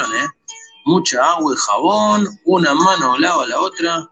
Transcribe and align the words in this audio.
¿eh? 0.00 0.28
Mucha 0.84 1.24
agua 1.24 1.54
y 1.54 1.58
jabón, 1.58 2.40
una 2.44 2.74
mano 2.74 3.18
lava 3.18 3.46
la 3.46 3.60
otra 3.60 4.10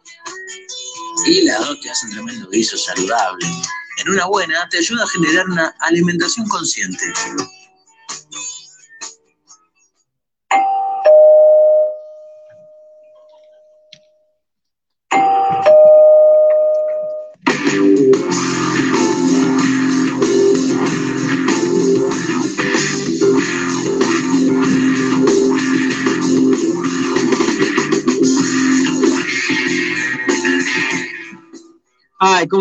y 1.26 1.42
las 1.42 1.66
dos 1.66 1.80
te 1.80 1.90
hacen 1.90 2.10
tremendo 2.10 2.48
guiso 2.50 2.76
saludable. 2.76 3.46
En 3.98 4.10
una 4.10 4.26
buena 4.26 4.68
te 4.70 4.78
ayuda 4.78 5.04
a 5.04 5.08
generar 5.08 5.46
una 5.46 5.74
alimentación 5.80 6.46
consciente. 6.48 7.04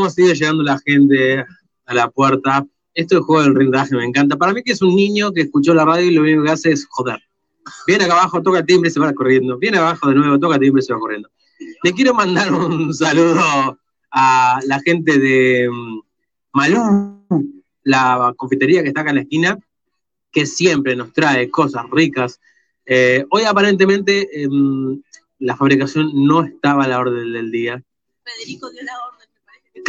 Sigue 0.09 0.35
llegando 0.35 0.63
la 0.63 0.79
gente 0.79 1.45
a 1.85 1.93
la 1.93 2.09
puerta. 2.09 2.65
Esto 2.93 3.17
es 3.17 3.25
juego 3.25 3.43
del 3.43 3.55
rindaje, 3.55 3.95
me 3.95 4.05
encanta. 4.05 4.37
Para 4.37 4.53
mí 4.53 4.63
que 4.63 4.73
es 4.73 4.81
un 4.81 4.95
niño 4.95 5.31
que 5.31 5.41
escuchó 5.41 5.73
la 5.73 5.85
radio 5.85 6.05
y 6.05 6.13
lo 6.13 6.21
único 6.21 6.43
que 6.43 6.51
hace 6.51 6.71
es 6.71 6.87
joder. 6.89 7.21
Viene 7.87 8.05
acá 8.05 8.13
abajo, 8.13 8.41
toca 8.41 8.59
el 8.59 8.65
timbre 8.65 8.89
se 8.89 8.99
va 8.99 9.13
corriendo. 9.13 9.57
Viene 9.57 9.77
abajo 9.77 10.09
de 10.09 10.15
nuevo, 10.15 10.39
toca 10.39 10.55
el 10.55 10.61
timbre 10.61 10.81
se 10.81 10.93
va 10.93 10.99
corriendo. 10.99 11.29
Le 11.83 11.93
quiero 11.93 12.13
mandar 12.13 12.51
un 12.53 12.93
saludo 12.93 13.77
a 14.11 14.59
la 14.65 14.79
gente 14.79 15.19
de 15.19 15.69
mm, 15.69 15.99
Malú, 16.53 17.19
la 17.83 18.33
confitería 18.35 18.81
que 18.81 18.89
está 18.89 19.01
acá 19.01 19.11
en 19.11 19.15
la 19.17 19.21
esquina, 19.21 19.59
que 20.31 20.45
siempre 20.45 20.95
nos 20.95 21.13
trae 21.13 21.49
cosas 21.49 21.85
ricas. 21.91 22.39
Eh, 22.85 23.25
hoy 23.29 23.43
aparentemente 23.43 24.43
em, 24.43 25.01
la 25.39 25.55
fabricación 25.55 26.11
no 26.13 26.43
estaba 26.43 26.85
a 26.85 26.87
la 26.87 26.99
orden 26.99 27.31
del 27.33 27.51
día. 27.51 27.83
Federico 28.23 28.69
dio 28.71 28.83
la 28.83 28.93
orden, 29.05 29.18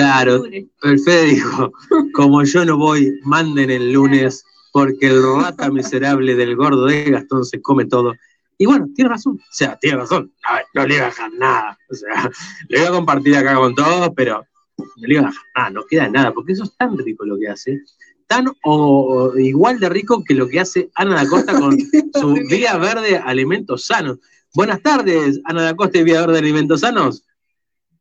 Claro, 0.00 0.44
el 0.46 0.98
Fede 1.00 1.24
dijo, 1.26 1.74
como 2.14 2.42
yo 2.42 2.64
no 2.64 2.78
voy, 2.78 3.20
manden 3.22 3.68
el 3.68 3.92
lunes, 3.92 4.42
porque 4.72 5.08
el 5.08 5.22
rata 5.22 5.70
miserable 5.70 6.34
del 6.36 6.56
gordo 6.56 6.86
de 6.86 7.10
Gastón 7.10 7.44
se 7.44 7.60
come 7.60 7.84
todo. 7.84 8.14
Y 8.56 8.64
bueno, 8.64 8.88
tiene 8.94 9.10
razón, 9.10 9.34
o 9.34 9.52
sea, 9.52 9.78
tiene 9.78 9.98
razón, 9.98 10.32
a 10.48 10.54
ver, 10.54 10.64
no 10.72 10.86
le 10.86 10.94
iba 10.94 11.04
a 11.04 11.08
dejar 11.08 11.32
nada, 11.34 11.78
o 11.90 11.94
sea, 11.94 12.30
le 12.68 12.78
voy 12.78 12.88
a 12.88 12.92
compartir 12.92 13.36
acá 13.36 13.56
con 13.56 13.74
todos, 13.74 14.10
pero 14.16 14.42
no 14.78 15.06
le 15.06 15.14
iba 15.14 15.22
a 15.22 15.26
dejar 15.26 15.44
nada, 15.54 15.70
no 15.70 15.84
queda 15.84 16.08
nada, 16.08 16.32
porque 16.32 16.52
eso 16.52 16.64
es 16.64 16.74
tan 16.78 16.96
rico 16.96 17.26
lo 17.26 17.38
que 17.38 17.48
hace, 17.48 17.82
tan 18.26 18.48
o, 18.48 18.54
o 18.64 19.38
igual 19.38 19.80
de 19.80 19.90
rico 19.90 20.24
que 20.24 20.32
lo 20.32 20.48
que 20.48 20.60
hace 20.60 20.90
Ana 20.94 21.16
da 21.16 21.28
Costa 21.28 21.60
con 21.60 21.76
su 22.14 22.34
Vía 22.48 22.78
Verde 22.78 23.18
Alimentos 23.18 23.84
Sanos. 23.84 24.18
Buenas 24.54 24.80
tardes, 24.80 25.40
Ana 25.44 25.62
da 25.62 25.76
Costa 25.76 25.98
y 25.98 26.04
Vía 26.04 26.22
Verde 26.22 26.38
Alimentos 26.38 26.80
Sanos. 26.80 27.22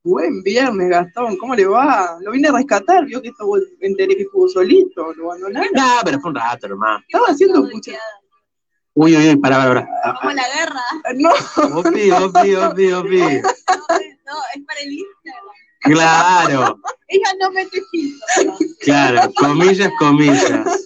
Buen 0.04 0.42
viernes, 0.44 0.90
Gastón, 0.90 1.38
¿cómo 1.38 1.54
le 1.56 1.66
va? 1.66 2.18
Lo 2.22 2.32
vine 2.32 2.48
a 2.48 2.54
rescatar, 2.54 3.06
vio 3.06 3.22
que 3.22 3.30
estuvo, 3.30 3.58
enteré 3.82 4.16
que 4.16 4.24
estuvo 4.24 4.48
solito, 4.48 5.14
lo 5.14 5.26
abandonaron. 5.32 5.70
No, 5.74 5.98
pero 6.06 6.20
fue 6.22 6.30
un 6.32 6.36
rato, 6.36 6.68
hermano. 6.68 7.00
Estaba 7.08 7.26
haciendo 7.28 7.64
mucha... 7.64 7.92
Uy, 8.94 9.16
uy, 9.16 9.30
uy, 9.30 9.36
pará, 9.38 9.58
pará, 9.58 9.88
pará. 10.04 10.20
Como 10.20 10.32
la 10.34 10.44
guerra. 10.56 10.82
No, 11.16 11.30
Opi, 11.80 12.12
opi, 12.12 12.56
opi, 12.56 12.92
opi. 12.94 13.20
No, 13.20 13.26
es- 13.38 14.18
no, 14.26 14.36
es 14.56 14.64
para 14.66 14.80
el 14.82 14.92
Instagram. 14.94 15.46
Claro, 15.82 16.80
Ella 17.08 17.30
no 17.40 17.52
mete 17.52 17.82
filtro. 17.92 18.58
claro, 18.82 19.32
comillas, 19.36 19.92
comillas. 20.00 20.84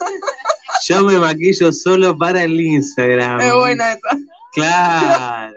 Yo 0.85 1.03
me 1.03 1.17
maquillo 1.17 1.71
solo 1.71 2.15
para 2.17 2.43
el 2.43 2.59
Instagram. 2.59 3.41
es 3.41 3.53
buena 3.53 3.93
esa. 3.93 4.17
Claro. 4.53 5.55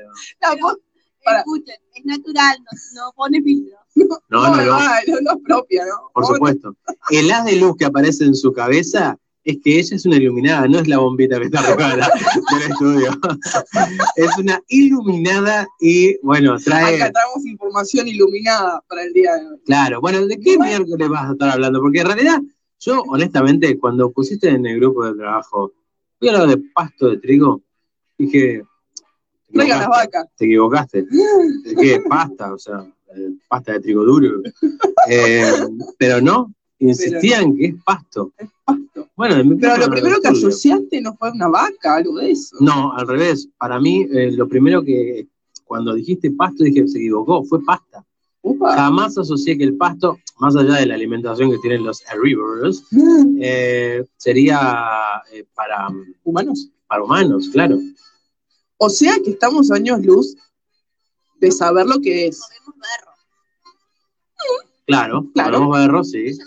Para. 1.24 1.38
Escuchen, 1.40 1.76
es 1.96 2.04
natural, 2.04 2.58
no, 2.60 3.02
no 3.02 3.12
pone 3.14 3.42
filtro. 3.42 3.76
No, 4.28 4.42
no, 4.48 4.56
no, 4.56 4.64
no, 4.64 5.20
no 5.22 5.30
es 5.32 5.42
propia, 5.42 5.84
¿no? 5.86 6.10
por 6.12 6.26
supuesto. 6.26 6.76
El 7.08 7.30
haz 7.30 7.46
de 7.46 7.56
luz 7.56 7.76
que 7.78 7.86
aparece 7.86 8.24
en 8.24 8.34
su 8.34 8.52
cabeza 8.52 9.18
es 9.42 9.56
que 9.62 9.78
ella 9.78 9.96
es 9.96 10.04
una 10.04 10.16
iluminada, 10.16 10.66
no 10.68 10.80
es 10.80 10.88
la 10.88 10.98
bombita 10.98 11.38
que 11.38 11.46
está 11.46 11.62
la- 11.62 12.10
del 12.58 12.70
estudio. 12.70 13.10
Es 14.16 14.36
una 14.38 14.60
iluminada 14.68 15.66
y, 15.80 16.18
bueno, 16.18 16.56
trae... 16.58 16.96
Acá 16.96 17.12
traemos 17.12 17.46
información 17.46 18.08
iluminada 18.08 18.82
para 18.88 19.04
el 19.04 19.12
día 19.12 19.34
de 19.36 19.48
hoy. 19.48 19.58
Claro, 19.64 20.00
bueno, 20.00 20.26
¿de 20.26 20.38
qué 20.40 20.58
miércoles 20.58 21.08
vas 21.08 21.30
a 21.30 21.32
estar 21.32 21.50
hablando? 21.50 21.80
Porque 21.80 22.00
en 22.00 22.06
realidad, 22.06 22.40
yo 22.80 23.02
honestamente, 23.08 23.78
cuando 23.78 24.10
pusiste 24.10 24.48
en 24.50 24.66
el 24.66 24.78
grupo 24.80 25.04
de 25.06 25.14
trabajo, 25.14 25.72
voy 26.20 26.28
a 26.28 26.32
hablar 26.32 26.48
de 26.48 26.62
pasto 26.74 27.08
de 27.08 27.18
trigo, 27.18 27.62
dije, 28.18 28.62
Traigan 29.56 29.78
las 29.78 29.86
equivocaste, 29.86 30.16
vacas. 30.18 30.36
te 30.36 30.44
equivocaste. 30.44 31.02
¿De 31.64 31.74
qué? 31.74 32.00
Pasta, 32.08 32.52
o 32.52 32.58
sea, 32.58 32.86
eh, 33.14 33.30
pasta 33.48 33.72
de 33.72 33.80
trigo 33.80 34.04
duro. 34.04 34.42
Eh, 35.08 35.52
pero 35.98 36.20
no, 36.20 36.52
insistían 36.80 37.56
que 37.56 37.66
es 37.66 37.74
pasto. 37.84 38.32
Pasto. 38.64 39.08
Bueno, 39.14 39.56
Pero 39.60 39.76
lo 39.76 39.88
primero 39.88 40.20
que 40.20 40.26
asociaste 40.28 41.00
no 41.00 41.14
fue 41.16 41.30
una 41.30 41.46
vaca, 41.46 41.94
algo 41.94 42.18
de 42.18 42.32
eso. 42.32 42.56
No, 42.58 42.92
al 42.92 43.06
revés. 43.06 43.48
Para 43.56 43.78
mí, 43.78 44.04
eh, 44.10 44.32
lo 44.32 44.48
primero 44.48 44.82
que, 44.82 45.28
cuando 45.64 45.94
dijiste 45.94 46.32
pasto, 46.32 46.64
dije, 46.64 46.88
se 46.88 46.98
equivocó, 46.98 47.44
fue 47.44 47.64
pasta. 47.64 48.04
Upa. 48.42 48.74
Jamás 48.74 49.16
asocié 49.16 49.56
que 49.56 49.64
el 49.64 49.76
pasto, 49.76 50.18
más 50.38 50.54
allá 50.56 50.74
de 50.74 50.86
la 50.86 50.94
alimentación 50.94 51.50
que 51.50 51.58
tienen 51.58 51.84
los 51.84 52.02
herbívoros, 52.12 52.84
eh, 53.40 54.04
sería 54.16 55.22
eh, 55.32 55.44
para, 55.54 55.88
Humanos. 56.24 56.68
para 56.86 57.02
humanos, 57.04 57.48
claro. 57.52 57.78
O 58.78 58.90
sea 58.90 59.14
que 59.24 59.30
estamos 59.30 59.70
años 59.70 60.04
luz 60.04 60.36
de 61.40 61.50
saber 61.50 61.86
lo 61.86 62.00
que 62.00 62.26
es. 62.28 62.40
Comemos 62.40 62.74
berro. 62.76 63.12
Claro, 64.86 65.26
Claro. 65.34 65.52
podemos 65.58 65.78
verlo, 65.78 66.04
sí. 66.04 66.38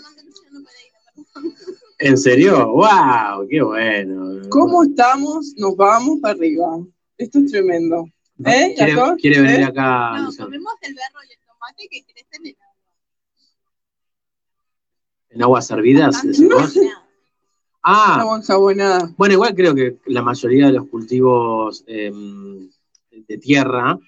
¿En 1.98 2.16
serio? 2.16 2.68
¡Wow! 2.72 3.46
¡Qué 3.48 3.60
bueno! 3.62 4.48
¿Cómo 4.48 4.84
estamos? 4.84 5.52
Nos 5.56 5.76
vamos 5.76 6.18
para 6.22 6.34
arriba. 6.34 6.78
Esto 7.18 7.40
es 7.40 7.50
tremendo. 7.50 8.06
¿Eh, 8.46 8.74
¿Quiere, 8.74 8.94
quiere 9.20 9.40
venir 9.42 9.60
¿Eh? 9.60 9.64
acá, 9.64 10.16
No, 10.18 10.30
comemos 10.34 10.72
el 10.80 10.94
berro 10.94 11.20
y 11.28 11.32
el 11.32 11.38
tomate 11.46 11.88
que 11.90 12.04
crecen 12.06 12.46
en 12.46 12.54
agua. 12.56 12.74
¿En 15.28 15.42
aguas 15.42 15.70
hervidas? 15.70 16.06
Bastante 16.14 16.38
decís 16.38 16.92
Ah. 17.82 18.16
Bueno, 19.16 19.34
igual 19.34 19.54
creo 19.54 19.74
que 19.74 19.96
la 20.06 20.22
mayoría 20.22 20.66
de 20.66 20.72
los 20.72 20.86
cultivos 20.88 21.82
eh, 21.86 22.12
de 23.10 23.38
tierra 23.38 23.98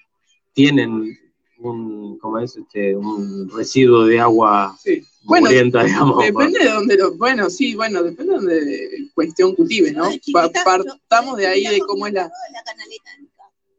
tienen 0.53 1.17
un, 1.59 2.17
¿cómo 2.19 2.39
es? 2.39 2.55
Este, 2.57 2.95
un 2.95 3.49
residuo 3.49 4.05
de 4.05 4.19
agua 4.19 4.75
Sí. 4.79 5.01
Bueno, 5.23 5.47
digamos. 5.85 6.23
Depende 6.23 6.59
de 6.59 6.69
dónde 6.69 6.97
lo. 6.97 7.15
Bueno, 7.15 7.49
sí, 7.49 7.75
bueno, 7.75 8.03
depende 8.03 8.33
de 8.33 8.37
donde 8.39 8.89
cuestión 9.15 9.55
cultive, 9.55 9.91
¿no? 9.93 10.09
Pa- 10.33 10.49
partamos 10.65 11.37
de 11.37 11.47
ahí 11.47 11.63
de 11.65 11.79
cómo 11.79 12.05
es 12.07 12.13
la. 12.13 12.23
la 12.23 12.63
canaleta. 12.63 13.11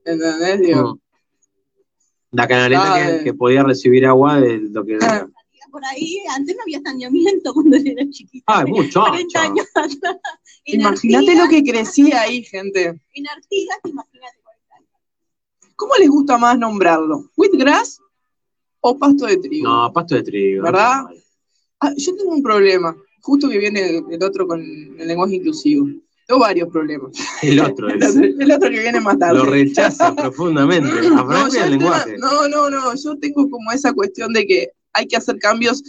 ¿Entendés? 0.07 0.61
Digo, 0.67 0.95
Mm. 0.95 0.99
La 2.37 2.49
canaleta 2.49 2.95
Ah, 2.95 2.99
que, 3.07 3.13
de- 3.13 3.25
que 3.25 3.35
podía 3.35 3.63
recibir 3.63 4.05
agua 4.07 4.41
de 4.41 4.59
lo 4.59 4.85
que... 4.85 4.99
Ah. 5.01 5.25
Por 5.71 5.85
ahí, 5.85 6.19
antes 6.35 6.57
no 6.57 6.63
había 6.63 6.81
saneamiento 6.81 7.53
cuando 7.55 7.77
yo 7.77 7.93
era 7.93 8.09
chiquita. 8.11 8.45
¡Ay, 8.47 8.67
muchacho! 8.67 9.07
40 9.09 9.43
años 9.43 9.67
atrás. 9.75 10.17
En 10.65 10.81
Imagínate 10.81 11.35
lo 11.35 11.49
que 11.49 11.63
crecía 11.63 12.23
ahí, 12.23 12.43
gente. 12.45 13.01
En 13.15 13.29
Artigas, 13.29 13.79
imagínate 13.85 14.39
40 14.43 14.77
años. 14.77 14.91
¿Cómo 15.77 15.95
les 15.99 16.09
gusta 16.09 16.39
más 16.39 16.59
nombrarlo? 16.59 17.31
¿Wheatgrass 17.37 18.01
o 18.81 18.99
pasto 18.99 19.27
de 19.27 19.39
trigo? 19.39 19.69
No, 19.69 19.93
pasto 19.93 20.15
de 20.15 20.23
trigo. 20.23 20.63
¿Verdad? 20.63 21.05
Ah, 21.81 21.93
yo 21.97 22.17
tengo 22.17 22.33
un 22.35 22.43
problema. 22.43 22.97
Justo 23.23 23.49
que 23.49 23.59
viene 23.59 24.03
el, 24.11 24.23
otro 24.23 24.47
con 24.47 24.61
el 24.61 25.09
lenguaje 25.09 25.37
inclusivo. 25.37 25.87
Tengo 26.27 26.41
varios 26.41 26.69
problemas. 26.71 27.13
El 27.43 27.61
otro 27.61 27.89
El 27.91 28.03
es. 28.03 28.11
otro, 28.11 28.25
el 28.25 28.53
otro 28.53 28.71
que 28.71 28.81
viene 28.81 28.99
más 29.01 29.19
tarde. 29.19 29.39
Lo 29.39 29.45
rechaza 29.45 30.15
profundamente. 30.15 30.89
No, 31.11 31.47
el 31.47 31.71
lenguaje. 31.71 32.17
no, 32.17 32.49
no, 32.49 32.71
no, 32.71 32.95
yo 32.95 33.19
tengo 33.19 33.51
como 33.51 33.71
esa 33.73 33.93
cuestión 33.93 34.33
de 34.33 34.47
que 34.47 34.71
hay 34.95 35.07
que 35.07 35.17
hacer 35.17 35.39
cambios 35.39 35.83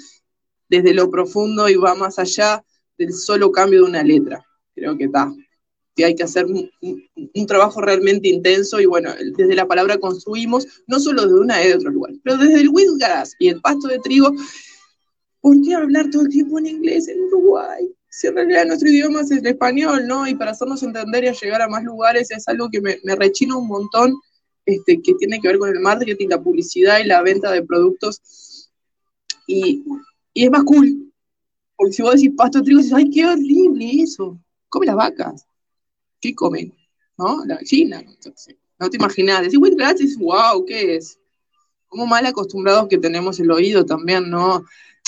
desde 0.68 0.94
lo 0.94 1.10
profundo 1.10 1.70
y 1.70 1.76
va 1.76 1.96
más 1.96 2.20
allá 2.20 2.64
del 2.98 3.14
solo 3.14 3.52
cambio 3.52 3.84
de 3.84 3.90
una 3.90 4.04
letra. 4.04 4.46
Creo 4.74 4.98
que 4.98 5.06
está. 5.06 5.32
Que 5.96 6.06
hay 6.06 6.16
que 6.16 6.24
hacer 6.24 6.46
un, 6.46 6.70
trabajo 7.48 7.80
realmente 7.80 8.28
intenso 8.28 8.82
y 8.82 8.86
bueno, 8.86 9.14
desde 9.38 9.56
la 9.56 9.66
palabra 9.66 9.98
construimos, 9.98 10.68
no 10.88 11.00
solo 11.00 11.24
desde 11.24 11.40
una 11.40 11.64
y 11.64 11.70
de 11.70 11.76
otro 11.76 11.90
lugar, 11.90 12.14
pero 12.24 12.38
desde 12.38 12.62
el 12.62 12.70
wheatgrass 12.70 13.36
y 13.40 13.48
el 13.48 13.62
pasto 13.62 13.88
de 13.88 14.00
trigo, 14.00 14.30
¿por 15.40 15.62
qué 15.62 15.76
hablar 15.76 16.10
todo 16.10 16.24
el 16.24 16.30
tiempo 16.30 16.60
en 16.60 16.66
inglés 16.66 17.08
en 17.08 17.22
Uruguay? 17.22 17.90
Si 18.10 18.28
en 18.28 18.36
realidad 18.36 18.66
nuestro 18.66 18.90
idioma 18.90 19.22
es 19.22 19.32
el 19.32 19.46
español, 19.46 20.06
¿no? 20.08 20.28
Y 20.28 20.36
para 20.36 20.52
hacernos 20.52 20.84
entender 20.84 21.24
y 21.24 21.32
llegar 21.32 21.62
a 21.62 21.70
más 21.70 21.84
lugares 21.84 22.30
es 22.32 22.46
algo 22.48 22.70
que 22.70 22.82
me, 22.82 22.98
me 23.04 23.16
rechina 23.16 23.56
un 23.56 23.68
montón 23.68 24.16
este, 24.66 25.00
que 25.02 25.14
tiene 25.14 25.40
que 25.40 25.48
ver 25.48 25.60
con 25.60 25.70
el 25.70 25.80
marketing, 25.80 26.28
la 26.28 26.42
publicidad 26.42 27.00
y 27.00 27.06
la 27.06 27.22
venta 27.22 27.52
de 27.52 27.64
productos. 27.64 28.20
Y, 29.48 29.84
y 30.34 30.46
es 30.46 30.52
más 30.52 30.64
cool. 30.64 31.12
Porque 31.76 31.94
si 31.94 32.02
vos 32.02 32.16
decís 32.16 32.32
pasto 32.36 32.60
de 32.60 32.66
trigo, 32.66 32.80
dices, 32.80 32.94
ay, 32.94 33.10
qué 33.10 33.26
horrible 33.26 34.02
eso. 34.02 34.40
Come 34.70 34.86
las 34.86 34.96
vacas. 34.96 35.46
¿Qué 36.20 36.34
comen? 36.34 36.74
¿No? 37.18 37.46
La 37.46 37.56
gallina. 37.56 38.00
Entonces, 38.00 38.56
no 38.80 38.90
te 38.90 38.98
imaginas. 38.98 39.42
Decís 39.42 39.60
white 39.60 39.76
grass, 39.76 40.18
wow, 40.18 40.66
¿qué 40.66 40.96
es? 40.96 41.20
Como 41.88 42.08
mal 42.08 42.26
acostumbrados 42.26 42.88
que 42.88 42.98
tenemos 42.98 43.40
el 43.40 43.52
oído 43.52 43.86
también, 43.86 44.30
¿no? 44.30 44.66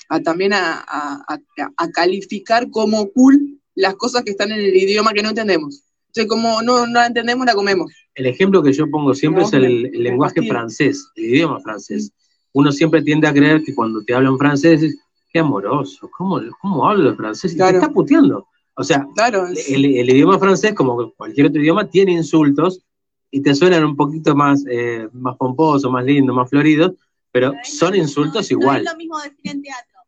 A, 0.09 0.19
también 0.21 0.53
a, 0.53 0.85
a, 0.87 1.39
a, 1.75 1.91
calificar 1.91 2.69
como 2.69 3.11
cool 3.11 3.59
las 3.75 3.95
cosas 3.95 4.23
que 4.23 4.31
están 4.31 4.51
en 4.51 4.59
el 4.59 4.75
idioma 4.75 5.11
que 5.11 5.21
no 5.21 5.29
entendemos. 5.29 5.83
Entonces, 6.07 6.29
como 6.29 6.61
no, 6.61 6.87
no 6.87 6.93
la 6.93 7.07
entendemos, 7.07 7.45
la 7.45 7.53
comemos. 7.53 7.91
El 8.15 8.25
ejemplo 8.27 8.63
que 8.63 8.71
yo 8.71 8.89
pongo 8.89 9.13
siempre 9.13 9.43
es 9.43 9.51
el, 9.51 9.65
el 9.65 10.03
lenguaje 10.03 10.47
francés, 10.47 11.09
el 11.15 11.25
idioma 11.25 11.59
francés. 11.59 12.13
Uno 12.57 12.71
siempre 12.71 13.03
tiende 13.03 13.27
a 13.27 13.33
creer 13.33 13.63
que 13.63 13.75
cuando 13.75 14.01
te 14.03 14.15
hablan 14.15 14.35
francés, 14.35 14.81
es, 14.81 14.97
qué 15.31 15.37
amoroso, 15.37 16.09
¿cómo, 16.17 16.41
cómo 16.59 16.89
hablo 16.89 17.15
francés? 17.15 17.53
Y 17.53 17.57
te 17.57 17.69
está 17.69 17.89
puteando. 17.91 18.47
O 18.73 18.83
sea, 18.83 19.05
claro, 19.15 19.45
el, 19.45 19.85
el, 19.85 20.09
idioma 20.09 20.39
francés, 20.39 20.73
como 20.73 21.11
cualquier 21.11 21.45
otro 21.45 21.61
idioma, 21.61 21.87
tiene 21.87 22.13
insultos 22.13 22.81
y 23.29 23.41
te 23.43 23.53
suenan 23.53 23.85
un 23.85 23.95
poquito 23.95 24.35
más, 24.35 24.63
eh, 24.67 25.07
más 25.13 25.37
pomposos, 25.37 25.91
más 25.91 26.03
lindos, 26.03 26.35
más 26.35 26.49
floridos, 26.49 26.93
pero 27.31 27.53
son 27.63 27.95
insultos 27.95 28.49
igual. 28.49 28.83
No 28.83 28.89
es 28.89 28.93
lo 28.93 28.97
mismo 28.97 29.19
decir 29.19 29.51
en 29.51 29.61
teatro, 29.61 29.99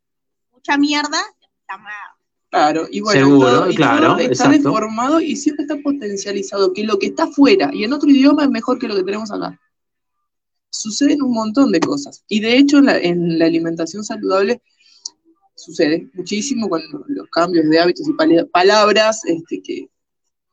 mucha 0.51 0.75
mierda, 0.75 1.21
Claro, 2.49 2.87
y 2.89 3.01
bueno, 3.01 3.27
Seguro, 3.27 3.67
claro, 3.75 4.17
está 4.17 4.49
deformado 4.49 5.21
y 5.21 5.35
siempre 5.35 5.65
está 5.65 5.77
potencializado, 5.83 6.73
que 6.73 6.83
lo 6.83 6.97
que 6.97 7.05
está 7.07 7.27
fuera 7.27 7.69
y 7.71 7.83
en 7.83 7.93
otro 7.93 8.09
idioma 8.09 8.43
es 8.43 8.49
mejor 8.49 8.79
que 8.79 8.87
lo 8.87 8.95
que 8.95 9.03
tenemos 9.03 9.31
acá. 9.31 9.59
Suceden 10.71 11.21
un 11.21 11.33
montón 11.33 11.71
de 11.71 11.79
cosas. 11.79 12.23
Y 12.27 12.39
de 12.39 12.57
hecho, 12.57 12.77
en 12.77 12.85
la, 12.85 12.97
en 12.97 13.39
la 13.39 13.45
alimentación 13.45 14.03
saludable 14.03 14.61
sucede 15.59 16.09
muchísimo 16.13 16.69
con 16.69 16.81
los 17.07 17.27
cambios 17.29 17.69
de 17.69 17.79
hábitos 17.79 18.07
y 18.07 18.45
palabras 18.45 19.25
este, 19.25 19.61
que, 19.61 19.89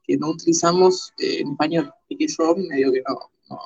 que 0.02 0.16
no 0.16 0.30
utilizamos 0.30 1.12
eh, 1.18 1.40
en 1.40 1.52
español 1.52 1.90
y 2.08 2.16
que 2.16 2.26
yo 2.26 2.56
medio 2.56 2.92
que 2.92 3.02
no, 3.08 3.18
no, 3.50 3.58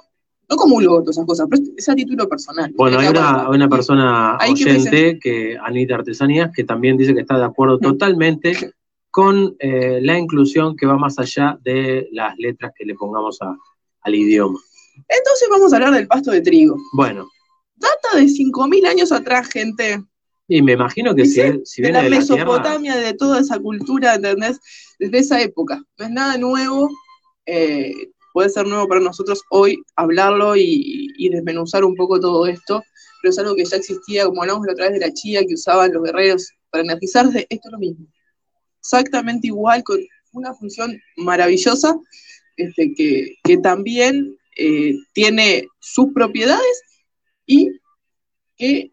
no 0.49 0.57
comulgo 0.57 1.01
todas 1.01 1.17
esas 1.17 1.27
cosas, 1.27 1.47
pero 1.51 1.63
es 1.77 1.89
a 1.89 1.95
título 1.95 2.29
personal. 2.29 2.73
Bueno, 2.77 2.99
hay 2.99 3.09
una, 3.09 3.49
una, 3.49 3.69
persona 3.69 4.39
oyente, 4.39 5.19
que, 5.19 5.57
Anita 5.63 5.95
Artesanías, 5.95 6.51
que 6.55 6.65
también 6.65 6.97
dice 6.97 7.15
que 7.15 7.21
está 7.21 7.39
de 7.39 7.45
acuerdo 7.45 7.79
totalmente 7.81 8.75
con 9.11 9.57
eh, 9.59 10.01
la 10.03 10.19
inclusión 10.19 10.77
que 10.77 10.87
va 10.87 10.97
más 10.97 11.19
allá 11.19 11.59
de 11.63 12.09
las 12.13 12.37
letras 12.39 12.73
que 12.77 12.85
le 12.85 12.95
pongamos 12.95 13.41
a, 13.43 13.57
al 14.03 14.15
idioma. 14.15 14.59
Entonces 14.97 15.49
vamos 15.51 15.73
a 15.73 15.77
hablar 15.77 15.93
del 15.93 16.07
pasto 16.07 16.31
de 16.31 16.41
trigo. 16.41 16.77
Bueno. 16.93 17.29
Data 17.77 18.17
de 18.19 18.25
5.000 18.25 18.87
años 18.87 19.13
atrás, 19.13 19.49
gente. 19.49 20.03
Y 20.49 20.63
me 20.63 20.73
imagino 20.73 21.15
que 21.15 21.25
si, 21.25 21.41
si, 21.65 21.81
viene 21.81 22.03
de 22.03 22.11
la 22.11 22.17
Mesopotamia, 22.19 22.97
de 22.97 23.15
toda 23.15 23.41
esa 23.41 23.59
cultura, 23.59 24.17
¿entendés? 24.17 24.59
Desde 24.99 25.19
esa 25.19 25.41
época. 25.41 25.83
No 25.97 26.05
es 26.05 26.11
nada 26.11 26.37
nuevo, 26.37 26.89
eh, 27.47 27.93
puede 28.33 28.51
ser 28.51 28.67
nuevo 28.67 28.89
para 28.89 29.01
nosotros 29.01 29.43
hoy 29.51 29.83
hablarlo 29.97 30.57
y, 30.57 31.29
desmenuzar 31.31 31.85
un 31.85 31.95
poco 31.95 32.19
todo 32.21 32.47
esto, 32.47 32.83
pero 33.23 33.31
es 33.31 33.39
algo 33.39 33.55
que 33.55 33.65
ya 33.65 33.77
existía, 33.77 34.25
como 34.27 34.43
hablamos 34.43 34.69
a 34.69 34.75
través 34.75 34.95
de 34.95 35.07
la 35.07 35.13
chía 35.13 35.45
que 35.47 35.55
usaban 35.55 35.93
los 35.93 36.03
guerreros 36.03 36.51
para 36.71 36.85
energizarse, 36.85 37.47
esto 37.49 37.69
es 37.69 37.73
lo 37.73 37.79
mismo. 37.79 38.07
Exactamente 38.81 39.49
igual, 39.49 39.83
con 39.85 39.99
una 40.33 40.55
función 40.55 40.99
maravillosa, 41.17 41.97
este, 42.57 42.93
que, 42.95 43.37
que 43.45 43.59
también 43.59 44.37
eh, 44.57 44.95
tiene 45.13 45.67
sus 45.79 46.13
propiedades 46.13 46.83
y 47.47 47.71
que 48.57 48.93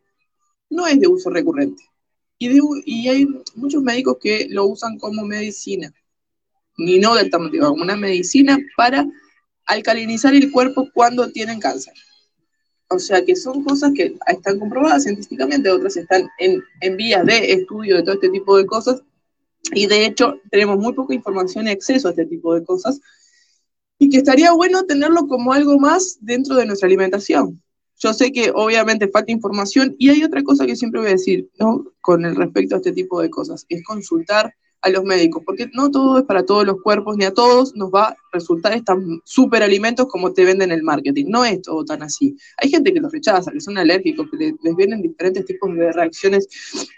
no 0.69 0.88
es 0.88 1.00
de 1.00 1.07
uso 1.07 1.30
recurrente. 1.30 1.83
Y, 2.39 2.59
y 2.86 3.07
hay 3.07 3.27
muchos 3.56 3.81
médicos 3.81 4.18
que 4.21 4.48
lo 4.50 4.65
usan 4.68 4.98
como 5.00 5.25
medicina, 5.25 5.92
ni 6.77 7.00
no 7.00 7.15
de 7.15 7.21
alternativa, 7.21 7.71
una 7.71 7.95
medicina 7.95 8.57
para 8.75 9.06
alcalinizar 9.65 10.36
el 10.36 10.51
cuerpo 10.51 10.89
cuando 10.94 11.31
tienen 11.31 11.60
cáncer. 11.60 11.94
O 12.89 13.00
sea 13.00 13.25
que 13.25 13.36
son 13.36 13.63
cosas 13.63 13.92
que 13.94 14.15
están 14.27 14.60
comprobadas 14.60 15.03
científicamente, 15.03 15.69
otras 15.69 15.98
están 15.98 16.30
en, 16.39 16.63
en 16.80 16.95
vías 16.95 17.25
de 17.25 17.51
estudio 17.51 17.98
de 17.98 18.03
todo 18.03 18.15
este 18.15 18.30
tipo 18.30 18.57
de 18.57 18.65
cosas, 18.65 19.01
y 19.74 19.88
de 19.88 20.06
hecho 20.06 20.39
tenemos 20.50 20.77
muy 20.77 20.94
poca 20.94 21.13
información 21.13 21.68
y 21.68 21.71
acceso 21.71 22.07
a 22.07 22.12
este 22.12 22.25
tipo 22.25 22.56
de 22.56 22.63
cosas, 22.63 23.01
y 23.99 24.09
que 24.09 24.17
estaría 24.17 24.51
bueno 24.53 24.83
tenerlo 24.83 25.27
como 25.27 25.53
algo 25.53 25.79
más 25.79 26.17
dentro 26.21 26.55
de 26.55 26.65
nuestra 26.65 26.88
alimentación. 26.88 27.61
Yo 27.99 28.13
sé 28.13 28.31
que 28.31 28.51
obviamente 28.53 29.07
falta 29.07 29.31
información 29.31 29.95
y 29.97 30.09
hay 30.09 30.23
otra 30.23 30.44
cosa 30.44 30.65
que 30.65 30.75
siempre 30.75 30.99
voy 30.99 31.09
a 31.09 31.13
decir, 31.13 31.49
¿no? 31.59 31.85
Con 31.99 32.25
el 32.25 32.35
respecto 32.35 32.75
a 32.75 32.77
este 32.77 32.91
tipo 32.91 33.21
de 33.21 33.29
cosas, 33.29 33.65
es 33.69 33.83
consultar 33.83 34.53
a 34.81 34.89
los 34.89 35.03
médicos, 35.03 35.41
porque 35.44 35.67
no 35.73 35.89
todo 35.89 36.19
es 36.19 36.23
para 36.25 36.45
todos 36.45 36.65
los 36.65 36.81
cuerpos, 36.81 37.17
ni 37.17 37.25
a 37.25 37.33
todos 37.33 37.75
nos 37.75 37.89
va 37.89 38.09
a 38.09 38.15
resultar 38.31 38.73
estos 38.73 38.97
superalimentos 39.25 40.07
como 40.07 40.33
te 40.33 40.45
venden 40.45 40.71
en 40.71 40.77
el 40.77 40.83
marketing. 40.83 41.25
No 41.29 41.43
es 41.43 41.61
todo 41.63 41.83
tan 41.83 42.03
así. 42.03 42.38
Hay 42.57 42.69
gente 42.69 42.93
que 42.93 43.00
los 43.00 43.11
rechaza, 43.11 43.51
que 43.51 43.59
son 43.59 43.77
alérgicos, 43.77 44.27
que 44.29 44.38
les, 44.38 44.75
vienen 44.75 45.01
diferentes 45.01 45.45
tipos 45.45 45.73
de 45.75 45.91
reacciones 45.91 46.47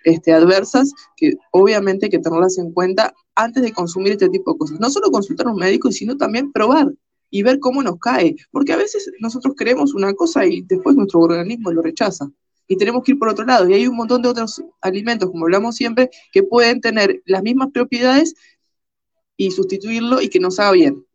este, 0.03 0.33
adversas, 0.33 0.91
que 1.15 1.33
obviamente 1.51 2.07
hay 2.07 2.09
que 2.09 2.19
tenerlas 2.19 2.57
en 2.57 2.71
cuenta 2.73 3.13
antes 3.39 3.63
de 3.63 3.71
consumir 3.71 4.13
este 4.13 4.29
tipo 4.29 4.53
de 4.53 4.57
cosas. 4.57 4.79
No 4.79 4.89
solo 4.89 5.09
consultar 5.11 5.47
a 5.47 5.51
un 5.51 5.57
médico, 5.57 5.91
sino 5.91 6.17
también 6.17 6.51
probar 6.51 6.91
y 7.29 7.43
ver 7.43 7.59
cómo 7.59 7.81
nos 7.81 7.99
cae, 7.99 8.35
porque 8.51 8.73
a 8.73 8.77
veces 8.77 9.09
nosotros 9.19 9.55
queremos 9.57 9.93
una 9.93 10.13
cosa 10.13 10.45
y 10.45 10.61
después 10.61 10.95
nuestro 10.95 11.21
organismo 11.21 11.71
lo 11.71 11.81
rechaza. 11.81 12.29
Y 12.67 12.77
tenemos 12.77 13.03
que 13.03 13.13
ir 13.13 13.19
por 13.19 13.29
otro 13.29 13.45
lado. 13.45 13.67
Y 13.69 13.73
hay 13.73 13.87
un 13.87 13.95
montón 13.95 14.21
de 14.21 14.29
otros 14.29 14.61
alimentos, 14.81 15.29
como 15.31 15.45
hablamos 15.45 15.75
siempre, 15.75 16.09
que 16.31 16.43
pueden 16.43 16.81
tener 16.81 17.21
las 17.25 17.41
mismas 17.41 17.69
propiedades 17.71 18.35
y 19.37 19.51
sustituirlo 19.51 20.21
y 20.21 20.29
que 20.29 20.39
nos 20.39 20.59
haga 20.59 20.71
bien. 20.71 21.05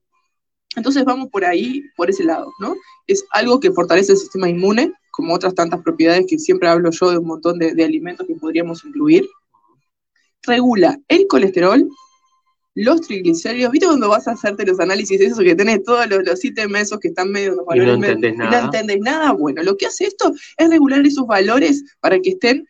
Entonces 0.76 1.04
vamos 1.04 1.28
por 1.28 1.44
ahí, 1.44 1.82
por 1.96 2.10
ese 2.10 2.24
lado, 2.24 2.50
¿no? 2.58 2.74
Es 3.06 3.24
algo 3.30 3.60
que 3.60 3.70
fortalece 3.70 4.12
el 4.12 4.18
sistema 4.18 4.48
inmune, 4.48 4.92
como 5.12 5.34
otras 5.34 5.54
tantas 5.54 5.80
propiedades 5.82 6.26
que 6.28 6.38
siempre 6.38 6.68
hablo 6.68 6.90
yo 6.90 7.10
de 7.10 7.18
un 7.18 7.26
montón 7.26 7.58
de 7.58 7.84
alimentos 7.84 8.26
que 8.26 8.34
podríamos 8.34 8.84
incluir. 8.84 9.28
Regula 10.42 10.98
el 11.06 11.26
colesterol, 11.28 11.88
los 12.74 13.02
triglicéridos, 13.02 13.70
¿viste 13.70 13.86
cuando 13.86 14.08
vas 14.08 14.26
a 14.26 14.32
hacerte 14.32 14.66
los 14.66 14.80
análisis 14.80 15.20
eso 15.20 15.42
que 15.42 15.54
tenés 15.54 15.84
todos 15.84 16.08
los, 16.08 16.24
los 16.24 16.44
ítems 16.44 16.80
esos 16.80 16.98
que 16.98 17.08
están 17.08 17.30
medio 17.30 17.64
y 17.72 17.78
no 17.78 17.94
entendés 17.94 18.36
nada. 18.36 18.50
no 18.50 18.64
entendés 18.66 19.00
nada? 19.00 19.32
Bueno, 19.32 19.62
lo 19.62 19.76
que 19.76 19.86
hace 19.86 20.06
esto 20.06 20.32
es 20.56 20.68
regular 20.68 21.04
esos 21.06 21.26
valores 21.26 21.84
para 22.00 22.18
que 22.18 22.30
estén 22.30 22.66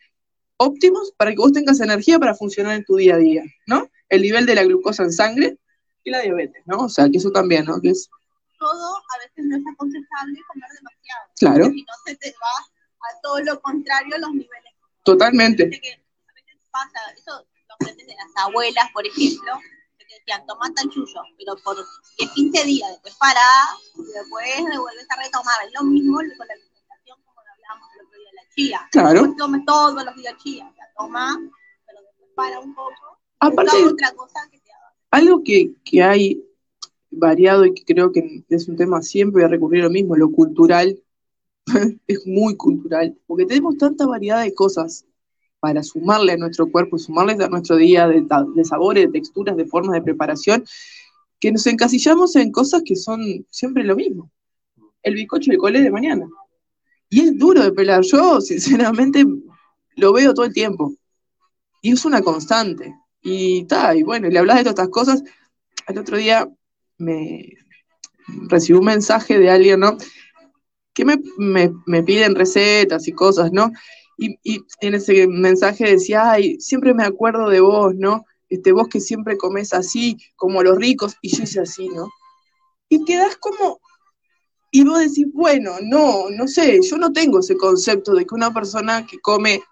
óptimos, 0.58 1.12
para 1.16 1.30
que 1.30 1.38
vos 1.38 1.52
tengas 1.52 1.80
energía 1.80 2.18
para 2.18 2.34
funcionar 2.34 2.76
en 2.76 2.84
tu 2.84 2.96
día 2.96 3.14
a 3.14 3.18
día, 3.18 3.44
¿no? 3.66 3.88
El 4.10 4.22
nivel 4.22 4.44
de 4.44 4.54
la 4.54 4.64
glucosa 4.64 5.04
en 5.04 5.12
sangre 5.12 5.58
y 6.04 6.10
la 6.10 6.20
diabetes, 6.20 6.62
¿no? 6.66 6.78
O 6.78 6.88
sea, 6.88 7.08
que 7.08 7.16
eso 7.16 7.30
también, 7.30 7.64
¿no? 7.64 7.80
Que 7.80 7.90
es... 7.90 8.08
Todo 8.58 8.96
a 8.96 9.18
veces 9.18 9.44
no 9.46 9.56
es 9.56 9.62
aconsejable 9.66 10.38
comer 10.48 10.68
demasiado. 10.76 11.24
Claro. 11.38 11.64
Si 11.66 11.82
no 11.82 11.94
se 12.04 12.16
te 12.16 12.30
va 12.30 13.08
a 13.08 13.20
todo 13.22 13.40
lo 13.40 13.60
contrario 13.60 14.18
los 14.18 14.30
niveles. 14.30 14.72
Totalmente. 15.02 15.68
Que 15.68 15.76
a 15.76 16.32
veces 16.34 16.56
pasa, 16.70 16.98
eso 17.16 17.46
lo 17.68 17.74
aprendes 17.74 18.06
de 18.06 18.14
las 18.14 18.46
abuelas, 18.46 18.90
por 18.92 19.06
ejemplo, 19.06 19.52
decían, 20.24 20.46
toma 20.46 20.72
tan 20.74 20.88
chuyo, 20.90 21.20
pero 21.36 21.54
por 21.62 21.76
10, 22.18 22.30
15 22.32 22.64
días, 22.64 22.90
después 22.90 23.14
parás, 23.16 23.68
y 23.94 24.02
después 24.02 24.78
vuelves 24.78 25.06
a 25.10 25.22
retomar. 25.22 25.54
Es 25.66 25.72
lo 25.74 25.84
mismo 25.84 26.16
con 26.16 26.26
la 26.26 26.54
alimentación, 26.54 27.18
como 27.24 27.40
hablábamos 27.40 27.88
el 27.94 28.06
otro 28.06 28.18
día 28.18 28.28
de 28.28 28.34
la 28.34 28.54
chía. 28.54 28.88
Claro. 28.90 29.26
No 29.26 29.36
tome 29.36 29.62
todos 29.66 30.04
los 30.04 30.16
días 30.16 30.34
chía, 30.42 30.64
la 30.76 30.86
toma, 30.96 31.38
pero 31.86 32.00
después 32.02 32.30
para 32.34 32.60
un 32.60 32.74
poco. 32.74 33.18
Aparte, 33.40 33.84
otra 33.84 34.12
cosa 34.12 34.40
que 34.50 34.58
te 34.60 34.72
haga. 34.72 34.94
Algo 35.10 35.42
que, 35.44 35.74
que 35.84 36.02
hay 36.02 36.42
variado 37.10 37.64
y 37.66 37.74
que 37.74 37.84
creo 37.84 38.12
que 38.12 38.44
es 38.48 38.68
un 38.68 38.76
tema 38.76 39.02
siempre 39.02 39.42
voy 39.42 39.44
a 39.44 39.52
recurrir 39.52 39.82
a 39.82 39.84
lo 39.84 39.90
mismo, 39.90 40.16
lo 40.16 40.30
cultural, 40.30 41.00
es 42.06 42.26
muy 42.26 42.56
cultural, 42.56 43.16
porque 43.26 43.46
tenemos 43.46 43.76
tanta 43.76 44.06
variedad 44.06 44.42
de 44.42 44.54
cosas 44.54 45.06
para 45.64 45.82
sumarle 45.82 46.32
a 46.32 46.36
nuestro 46.36 46.70
cuerpo, 46.70 46.98
sumarle 46.98 47.42
a 47.42 47.48
nuestro 47.48 47.76
día 47.76 48.06
de, 48.06 48.22
sabores, 48.66 49.06
de 49.06 49.12
texturas, 49.12 49.56
de 49.56 49.64
formas 49.64 49.94
de 49.94 50.02
preparación, 50.02 50.62
que 51.40 51.50
nos 51.50 51.66
encasillamos 51.66 52.36
en 52.36 52.52
cosas 52.52 52.82
que 52.84 52.94
son 52.94 53.46
siempre 53.48 53.82
lo 53.82 53.96
mismo. 53.96 54.30
El 55.02 55.14
bicocho 55.14 55.50
de 55.50 55.56
cole 55.56 55.80
de 55.80 55.90
mañana. 55.90 56.28
Y 57.08 57.20
es 57.22 57.38
duro 57.38 57.62
de 57.62 57.72
pelar. 57.72 58.02
Yo, 58.02 58.42
sinceramente, 58.42 59.24
lo 59.96 60.12
veo 60.12 60.34
todo 60.34 60.44
el 60.44 60.52
tiempo. 60.52 60.92
Y 61.80 61.92
es 61.92 62.04
una 62.04 62.20
constante. 62.20 62.94
Y 63.22 63.60
está, 63.60 63.96
y 63.96 64.02
bueno, 64.02 64.28
le 64.28 64.38
hablas 64.38 64.58
de 64.58 64.64
todas 64.64 64.74
estas 64.74 64.90
cosas. 64.90 65.22
El 65.88 65.96
otro 65.96 66.18
día 66.18 66.46
me 66.98 67.54
recibí 68.50 68.78
un 68.78 68.84
mensaje 68.84 69.38
de 69.38 69.48
alguien, 69.48 69.80
¿no? 69.80 69.96
Que 70.92 71.06
me, 71.06 71.16
me, 71.38 71.72
me 71.86 72.02
piden 72.02 72.34
recetas 72.34 73.08
y 73.08 73.12
cosas, 73.12 73.50
¿no? 73.50 73.72
Y, 74.16 74.38
en 74.80 74.94
ese 74.94 75.26
mensaje 75.26 75.90
decía, 75.90 76.30
ay, 76.30 76.60
siempre 76.60 76.94
me 76.94 77.04
acuerdo 77.04 77.48
de 77.48 77.60
vos, 77.60 77.94
¿no? 77.94 78.24
Este, 78.48 78.72
vos 78.72 78.88
que 78.88 79.00
siempre 79.00 79.36
comes 79.36 79.72
así, 79.72 80.16
como 80.36 80.62
los 80.62 80.76
ricos, 80.76 81.16
y 81.20 81.36
yo 81.36 81.42
hice 81.42 81.60
así, 81.60 81.88
¿no? 81.88 82.08
Y 82.88 83.04
quedás 83.04 83.36
como, 83.36 83.80
y 84.70 84.84
vos 84.84 85.00
decís, 85.00 85.26
bueno, 85.32 85.76
no, 85.82 86.30
no 86.30 86.46
sé, 86.46 86.80
yo 86.82 86.96
no 86.96 87.12
tengo 87.12 87.40
ese 87.40 87.56
concepto 87.56 88.12
de 88.14 88.24
que 88.26 88.34
una 88.34 88.52
persona 88.52 89.06
que 89.06 89.18
come 89.18 89.62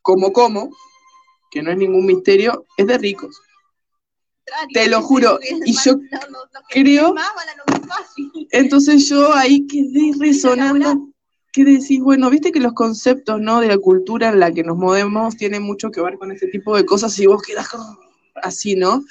como 0.00 0.32
como, 0.32 0.70
que 1.50 1.62
no 1.62 1.70
es 1.70 1.78
ningún 1.78 2.06
misterio, 2.06 2.64
es 2.76 2.86
de 2.86 2.98
ricos. 2.98 3.40
Te 4.74 4.88
lo 4.88 5.00
juro, 5.02 5.38
y 5.64 5.72
yo 5.72 5.98
creo- 6.68 7.14
Entonces 8.50 9.08
yo 9.08 9.32
ahí 9.32 9.66
quedé 9.66 10.12
resonando, 10.18 11.11
que 11.52 11.64
decís, 11.64 12.00
bueno, 12.00 12.30
viste 12.30 12.50
que 12.50 12.60
los 12.60 12.72
conceptos, 12.72 13.40
¿no? 13.40 13.60
De 13.60 13.68
la 13.68 13.78
cultura 13.78 14.30
en 14.30 14.40
la 14.40 14.50
que 14.52 14.64
nos 14.64 14.76
movemos 14.76 15.36
tienen 15.36 15.62
mucho 15.62 15.90
que 15.90 16.00
ver 16.00 16.16
con 16.18 16.32
este 16.32 16.48
tipo 16.48 16.74
de 16.76 16.84
cosas 16.86 17.18
y 17.18 17.26
vos 17.26 17.42
quedás 17.42 17.68
así, 18.42 18.74
¿no? 18.74 19.04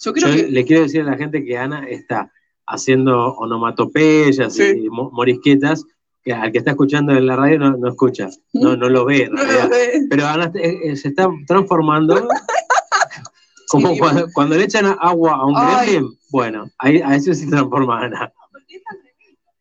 Yo 0.00 0.12
creo 0.12 0.28
Yo 0.28 0.34
que... 0.36 0.50
le 0.50 0.64
quiero 0.64 0.82
decir 0.82 1.02
a 1.02 1.04
la 1.04 1.16
gente 1.16 1.44
que 1.44 1.56
Ana 1.56 1.86
está 1.88 2.32
haciendo 2.66 3.34
onomatopeyas 3.34 4.54
Sí. 4.54 4.72
y 4.84 4.90
mo- 4.90 5.10
morisquetas, 5.12 5.84
que 6.22 6.32
al 6.32 6.50
que 6.52 6.58
está 6.58 6.72
escuchando 6.72 7.12
en 7.12 7.26
la 7.26 7.36
radio 7.36 7.58
no, 7.58 7.76
no 7.76 7.88
escucha, 7.88 8.28
no, 8.52 8.76
no 8.76 8.88
lo 8.88 9.04
ve 9.04 9.22
en 9.24 9.32
No 9.34 9.44
lo 9.44 9.68
ve. 9.68 10.06
Pero 10.10 10.26
Ana 10.26 10.50
eh, 10.54 10.78
eh, 10.84 10.96
se 10.96 11.08
está 11.08 11.28
transformando 11.46 12.28
como 13.68 13.92
Sí. 13.92 13.98
cuando, 14.00 14.26
cuando 14.34 14.56
le 14.56 14.64
echan 14.64 14.86
agua 15.00 15.34
a 15.36 15.44
un 15.46 15.54
gremlin, 15.54 16.10
bueno, 16.30 16.68
ahí, 16.78 17.00
a 17.00 17.14
eso 17.14 17.32
se 17.34 17.46
transforma 17.46 18.00
Ana. 18.04 18.32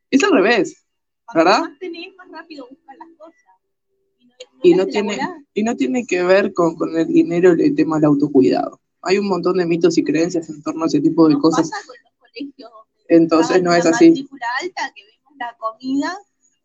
Es 0.10 0.24
al 0.24 0.32
revés. 0.32 0.86
¿Verdad? 1.34 1.62
Más 1.62 1.80
tenés, 1.80 2.16
más 2.16 2.30
rápido 2.32 2.68
las 2.70 3.10
cosas. 3.18 3.36
Y 4.62 4.74
no 4.74 4.84
las 4.84 4.88
tiene, 4.88 5.20
y 5.54 5.64
no 5.64 5.76
tiene 5.76 6.06
que 6.06 6.24
ver 6.24 6.54
con, 6.54 6.76
con 6.76 6.96
el 6.98 7.08
dinero 7.08 7.52
el 7.52 7.76
tema 7.76 7.96
del 7.98 8.06
autocuidado. 8.06 8.80
Hay 9.02 9.18
un 9.18 9.28
montón 9.28 9.58
de 9.58 9.66
mitos 9.66 9.98
y 9.98 10.04
creencias 10.04 10.50
en 10.50 10.62
torno 10.62 10.84
a 10.84 10.88
ese 10.88 11.00
tipo 11.00 11.28
de 11.28 11.34
Nos 11.34 11.42
cosas. 11.42 11.70
pasa 11.70 11.86
con 11.88 11.96
los 12.04 12.14
colegios 12.20 12.72
Entonces 13.08 13.64
no 13.64 13.74
es 13.74 13.86
así. 13.86 14.28
alta 14.62 14.92
que 14.94 15.04
vemos 15.04 15.34
la 15.38 15.56
comida 15.58 16.18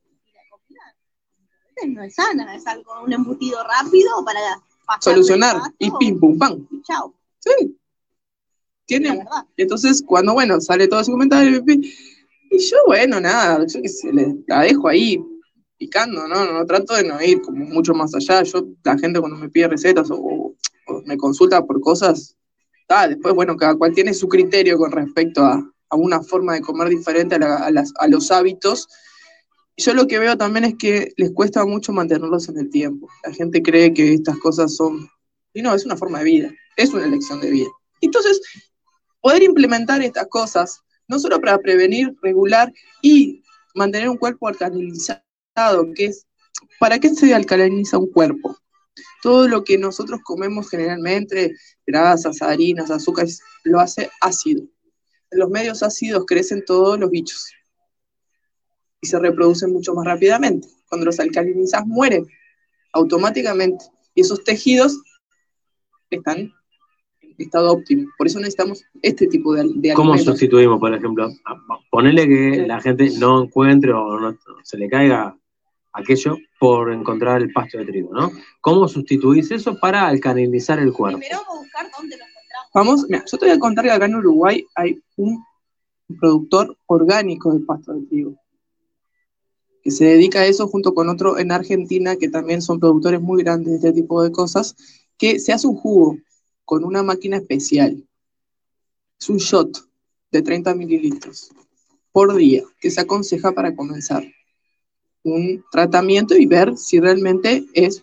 y 0.04 0.32
la 0.32 0.40
comida 0.50 0.80
a 0.82 1.68
veces 1.74 1.94
no 1.94 2.02
es 2.02 2.14
sana, 2.14 2.54
es 2.56 2.66
algo, 2.66 3.02
un 3.04 3.12
embutido 3.12 3.58
rápido 3.62 4.24
para 4.24 4.40
Solucionar. 5.00 5.60
Y 5.78 5.90
pim, 5.92 6.18
pum, 6.18 6.38
pam. 6.38 6.66
y 6.70 6.82
chao. 6.82 7.14
Sí. 7.38 7.78
Tiene, 8.86 9.16
verdad. 9.16 9.46
Entonces, 9.56 10.02
cuando, 10.06 10.34
bueno, 10.34 10.60
sale 10.60 10.88
todo 10.88 11.00
ese 11.00 11.10
comentario, 11.10 11.62
y 12.56 12.58
yo, 12.58 12.76
bueno, 12.86 13.20
nada, 13.20 13.64
yo 13.66 13.82
qué 13.82 13.88
sé, 13.88 14.10
la 14.46 14.60
dejo 14.62 14.88
ahí 14.88 15.18
picando, 15.76 16.26
¿no? 16.28 16.52
No 16.52 16.64
trato 16.66 16.94
de 16.94 17.04
no 17.04 17.20
ir 17.22 17.40
como 17.42 17.64
mucho 17.64 17.94
más 17.94 18.14
allá. 18.14 18.42
Yo, 18.42 18.66
la 18.84 18.96
gente 18.98 19.20
cuando 19.20 19.38
me 19.38 19.48
pide 19.48 19.68
recetas 19.68 20.08
o, 20.10 20.54
me 21.04 21.16
consulta 21.16 21.64
por 21.64 21.80
cosas, 21.80 22.36
ah, 22.88 23.08
después, 23.08 23.34
bueno, 23.34 23.56
cada 23.56 23.74
cual 23.74 23.92
tiene 23.94 24.14
su 24.14 24.28
criterio 24.28 24.78
con 24.78 24.92
respecto 24.92 25.42
a, 25.42 25.72
a 25.90 25.96
una 25.96 26.22
forma 26.22 26.54
de 26.54 26.60
comer 26.60 26.88
diferente 26.88 27.34
a 27.36 27.70
las- 27.70 27.92
a 27.98 28.08
los 28.08 28.30
hábitos. 28.30 28.88
Yo 29.76 29.92
lo 29.94 30.06
que 30.06 30.18
veo 30.18 30.36
también 30.36 30.64
es 30.64 30.74
que 30.76 31.12
les 31.16 31.32
cuesta 31.32 31.64
mucho 31.64 31.92
mantenerlos 31.92 32.48
en 32.48 32.58
el 32.58 32.70
tiempo. 32.70 33.08
La 33.24 33.32
gente 33.32 33.62
cree 33.62 33.92
que 33.92 34.14
estas 34.14 34.38
cosas 34.38 34.76
son, 34.76 35.08
y 35.52 35.62
no, 35.62 35.74
es 35.74 35.84
una 35.84 35.96
forma 35.96 36.18
de 36.18 36.24
vida, 36.24 36.52
es 36.76 36.92
una 36.94 37.04
elección 37.04 37.40
de 37.40 37.50
vida. 37.50 37.68
Entonces, 38.00 38.40
poder 39.20 39.42
implementar 39.42 40.02
estas 40.02 40.28
cosas, 40.28 40.80
no 41.08 41.18
solo 41.18 41.40
para 41.40 41.58
prevenir, 41.58 42.14
regular 42.22 42.72
y 43.02 43.42
mantener 43.74 44.08
un 44.08 44.16
cuerpo 44.16 44.48
alcalinizado, 44.48 45.22
que 45.94 46.06
es, 46.06 46.26
¿para 46.78 46.98
qué 46.98 47.10
se 47.10 47.34
alcaliniza 47.34 47.98
un 47.98 48.10
cuerpo? 48.10 48.56
Todo 49.22 49.48
lo 49.48 49.64
que 49.64 49.78
nosotros 49.78 50.20
comemos 50.22 50.68
generalmente, 50.70 51.54
grasas, 51.86 52.42
harinas, 52.42 52.90
azúcares, 52.90 53.40
lo 53.64 53.80
hace 53.80 54.10
ácido. 54.20 54.62
En 55.30 55.38
los 55.38 55.50
medios 55.50 55.82
ácidos 55.82 56.24
crecen 56.26 56.64
todos 56.64 56.98
los 56.98 57.10
bichos 57.10 57.50
y 59.00 59.06
se 59.06 59.18
reproducen 59.18 59.72
mucho 59.72 59.94
más 59.94 60.06
rápidamente. 60.06 60.68
Cuando 60.88 61.06
los 61.06 61.18
alcalinizas 61.18 61.86
mueren 61.86 62.26
automáticamente 62.92 63.84
y 64.14 64.20
esos 64.20 64.44
tejidos 64.44 64.96
están 66.10 66.52
estado 67.38 67.72
óptimo. 67.72 68.10
Por 68.16 68.26
eso 68.26 68.38
necesitamos 68.38 68.84
este 69.02 69.26
tipo 69.26 69.54
de, 69.54 69.70
de 69.74 69.94
¿Cómo 69.94 70.12
alimentos. 70.12 70.34
sustituimos, 70.34 70.78
por 70.78 70.94
ejemplo? 70.94 71.30
Ponele 71.90 72.28
que 72.28 72.66
la 72.66 72.80
gente 72.80 73.10
no 73.18 73.44
encuentre 73.44 73.92
o 73.92 74.18
no, 74.20 74.36
se 74.62 74.78
le 74.78 74.88
caiga 74.88 75.36
aquello 75.92 76.36
por 76.58 76.92
encontrar 76.92 77.42
el 77.42 77.52
pasto 77.52 77.78
de 77.78 77.86
trigo, 77.86 78.12
¿no? 78.12 78.30
¿Cómo 78.60 78.88
sustituís 78.88 79.50
eso 79.50 79.78
para 79.78 80.06
alcalinizar 80.06 80.78
el 80.78 80.92
cuerpo? 80.92 81.18
Primero 81.18 81.40
vamos 81.42 81.56
a 81.56 81.60
buscar 81.60 81.86
dónde 81.96 82.16
lo 82.16 82.24
encontramos. 82.24 82.70
Vamos, 82.74 83.06
mira, 83.08 83.24
yo 83.30 83.38
te 83.38 83.46
voy 83.46 83.54
a 83.54 83.58
contar 83.58 83.84
que 83.84 83.90
acá 83.90 84.06
en 84.06 84.14
Uruguay 84.16 84.64
hay 84.74 85.00
un 85.16 85.44
productor 86.18 86.76
orgánico 86.86 87.52
de 87.54 87.60
pasto 87.60 87.92
de 87.92 88.02
trigo 88.06 88.34
que 89.84 89.90
se 89.90 90.06
dedica 90.06 90.40
a 90.40 90.46
eso 90.46 90.66
junto 90.66 90.94
con 90.94 91.10
otro 91.10 91.38
en 91.38 91.52
Argentina 91.52 92.16
que 92.16 92.30
también 92.30 92.62
son 92.62 92.80
productores 92.80 93.20
muy 93.20 93.42
grandes 93.42 93.82
de 93.82 93.88
este 93.88 94.00
tipo 94.00 94.22
de 94.22 94.32
cosas, 94.32 94.74
que 95.18 95.38
se 95.38 95.52
hace 95.52 95.66
un 95.66 95.76
jugo 95.76 96.16
con 96.64 96.84
una 96.84 97.02
máquina 97.02 97.36
especial. 97.36 98.02
Es 99.20 99.28
un 99.28 99.38
shot 99.38 99.76
de 100.30 100.42
30 100.42 100.74
mililitros 100.74 101.50
por 102.12 102.34
día 102.34 102.62
que 102.80 102.90
se 102.90 103.00
aconseja 103.00 103.52
para 103.52 103.74
comenzar 103.74 104.24
un 105.22 105.64
tratamiento 105.70 106.36
y 106.36 106.46
ver 106.46 106.76
si 106.76 107.00
realmente 107.00 107.64
es 107.72 108.02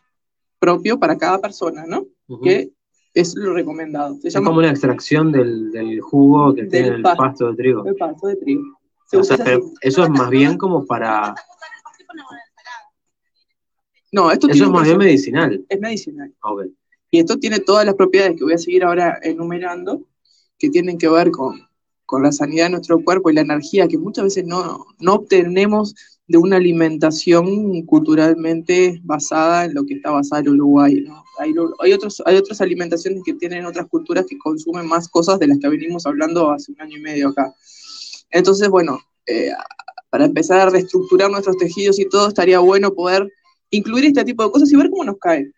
propio 0.60 0.98
para 1.00 1.18
cada 1.18 1.40
persona, 1.40 1.86
¿no? 1.86 2.06
Que 2.44 2.72
es 3.14 3.36
lo 3.36 3.54
recomendado. 3.54 4.16
Se 4.22 4.30
Es 4.30 4.34
llama 4.34 4.48
como 4.48 4.60
una 4.60 4.70
extracción 4.70 5.32
del, 5.32 5.72
del 5.72 6.00
jugo 6.02 6.54
que 6.56 6.62
Del 6.64 6.70
tiene 6.72 6.88
el 6.88 7.02
pasto. 7.02 7.24
pasto 7.24 7.48
de 7.52 7.56
trigo. 7.56 7.86
el 7.86 7.96
pasto 7.96 8.28
de 8.28 8.36
trigo. 8.38 8.64
Se 9.06 9.18
O 9.18 9.24
sea, 9.24 9.36
así. 9.36 9.62
eso 9.82 10.04
es 10.04 10.10
más 10.10 10.30
bien 10.30 10.58
como 10.58 10.86
para... 10.86 11.36
No, 14.14 14.30
esto 14.32 14.48
Eso 14.48 14.54
tiene 14.54 14.68
es 14.68 14.72
más 14.74 14.84
bien 14.86 14.98
medicinal. 14.98 15.66
es 15.70 15.80
medicinal. 15.80 16.34
Ok. 16.44 16.64
Y 17.12 17.20
esto 17.20 17.38
tiene 17.38 17.60
todas 17.60 17.86
las 17.86 17.96
propiedades 17.96 18.38
que 18.38 18.44
voy 18.44 18.54
a 18.54 18.58
seguir 18.58 18.84
ahora 18.84 19.20
enumerando, 19.22 20.08
que 20.58 20.70
tienen 20.70 20.98
que 20.98 21.10
ver 21.10 21.30
con, 21.32 21.68
con 22.06 22.24
la 22.24 22.32
sanidad 22.32 22.66
de 22.66 22.72
nuestro 22.72 23.04
cuerpo 23.04 23.30
y 23.30 23.34
la 23.34 23.42
energía 23.42 23.88
que 23.88 23.98
muchas 23.98 24.24
veces 24.24 24.46
no, 24.46 24.86
no 25.00 25.14
obtenemos 25.16 25.94
de 26.28 26.38
una 26.38 26.56
alimentación 26.56 27.82
culturalmente 27.86 29.02
basada 29.04 29.66
en 29.66 29.74
lo 29.74 29.86
que 29.86 29.96
está 29.96 30.12
basada 30.12 30.42
en 30.42 30.50
Uruguay. 30.50 31.02
¿no? 31.02 31.24
Hay, 31.40 31.54
hay, 31.80 31.92
otros, 31.94 32.24
hay 32.26 32.38
otras 32.38 32.62
alimentaciones 32.62 33.22
que 33.26 33.34
tienen 33.34 33.66
otras 33.66 33.88
culturas 33.88 34.26
que 34.26 34.38
consumen 34.38 34.88
más 34.88 35.10
cosas 35.10 35.40
de 35.40 35.48
las 35.48 35.60
que 35.60 35.68
venimos 35.68 36.06
hablando 36.06 36.52
hace 36.52 36.72
un 36.72 36.82
año 36.82 36.98
y 36.98 37.02
medio 37.02 37.30
acá. 37.30 37.54
Entonces, 38.30 38.70
bueno, 38.70 39.02
eh, 39.26 39.52
para 40.10 40.26
empezar 40.26 40.60
a 40.60 40.70
reestructurar 40.70 41.30
nuestros 41.30 41.58
tejidos 41.58 42.00
y 42.00 42.08
todo, 42.08 42.30
estaría 42.30 42.60
bueno 42.60 42.94
poder 42.94 43.30
incluir 43.70 44.06
este 44.06 44.24
tipo 44.24 44.44
de 44.44 44.52
cosas 44.52 44.72
y 44.72 44.78
ver 44.78 44.90
cómo 44.90 45.04
nos 45.04 45.18
cae. 45.18 45.52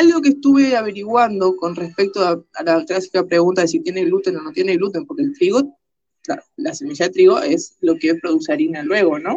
Algo 0.00 0.22
que 0.22 0.28
estuve 0.30 0.76
averiguando 0.76 1.56
con 1.56 1.74
respecto 1.74 2.20
a, 2.24 2.40
a 2.54 2.62
la 2.62 2.84
clásica 2.84 3.26
pregunta 3.26 3.62
de 3.62 3.68
si 3.68 3.80
tiene 3.80 4.04
gluten 4.04 4.36
o 4.36 4.42
no 4.42 4.52
tiene 4.52 4.76
gluten, 4.76 5.04
porque 5.06 5.22
el 5.24 5.32
trigo, 5.36 5.76
claro, 6.22 6.42
la 6.56 6.72
semilla 6.72 7.06
de 7.06 7.12
trigo 7.12 7.40
es 7.40 7.76
lo 7.80 7.96
que 7.96 8.14
produce 8.14 8.52
harina 8.52 8.82
luego, 8.84 9.18
¿no? 9.18 9.36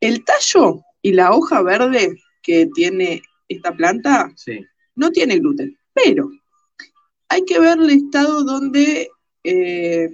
El 0.00 0.24
tallo 0.24 0.80
y 1.02 1.12
la 1.12 1.32
hoja 1.34 1.60
verde 1.60 2.16
que 2.42 2.68
tiene 2.74 3.20
esta 3.48 3.76
planta 3.76 4.32
Sí. 4.36 4.64
no 4.94 5.10
tiene 5.10 5.38
gluten, 5.38 5.76
pero 5.92 6.30
hay 7.28 7.44
que 7.44 7.58
ver 7.60 7.78
el 7.78 7.90
estado 7.90 8.42
donde 8.44 9.10
eh, 9.44 10.08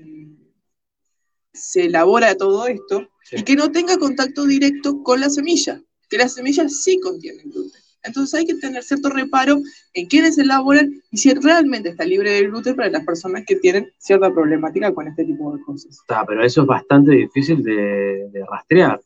se 1.52 1.84
elabora 1.86 2.34
todo 2.36 2.66
esto 2.66 3.08
Sí. 3.22 3.36
y 3.38 3.42
que 3.44 3.54
no 3.56 3.70
tenga 3.70 3.96
contacto 3.98 4.44
directo 4.46 5.02
con 5.04 5.20
la 5.20 5.30
semilla, 5.30 5.80
que 6.08 6.18
la 6.18 6.28
semilla 6.28 6.68
sí 6.68 6.98
contiene 6.98 7.42
gluten. 7.44 7.80
Entonces 8.06 8.38
hay 8.38 8.46
que 8.46 8.54
tener 8.54 8.82
cierto 8.82 9.10
reparo 9.10 9.60
en 9.92 10.06
quiénes 10.06 10.38
elaboran 10.38 11.02
y 11.10 11.16
si 11.16 11.34
realmente 11.34 11.90
está 11.90 12.04
libre 12.04 12.30
de 12.30 12.46
gluten 12.46 12.76
para 12.76 12.90
las 12.90 13.04
personas 13.04 13.44
que 13.46 13.56
tienen 13.56 13.90
cierta 13.98 14.32
problemática 14.32 14.92
con 14.92 15.08
este 15.08 15.24
tipo 15.24 15.56
de 15.56 15.62
cosas. 15.62 15.98
Está, 16.00 16.24
pero 16.24 16.44
eso 16.44 16.62
es 16.62 16.66
bastante 16.66 17.12
difícil 17.12 17.62
de, 17.62 18.28
de 18.32 18.44
rastrear. 18.50 18.98
O 18.98 19.02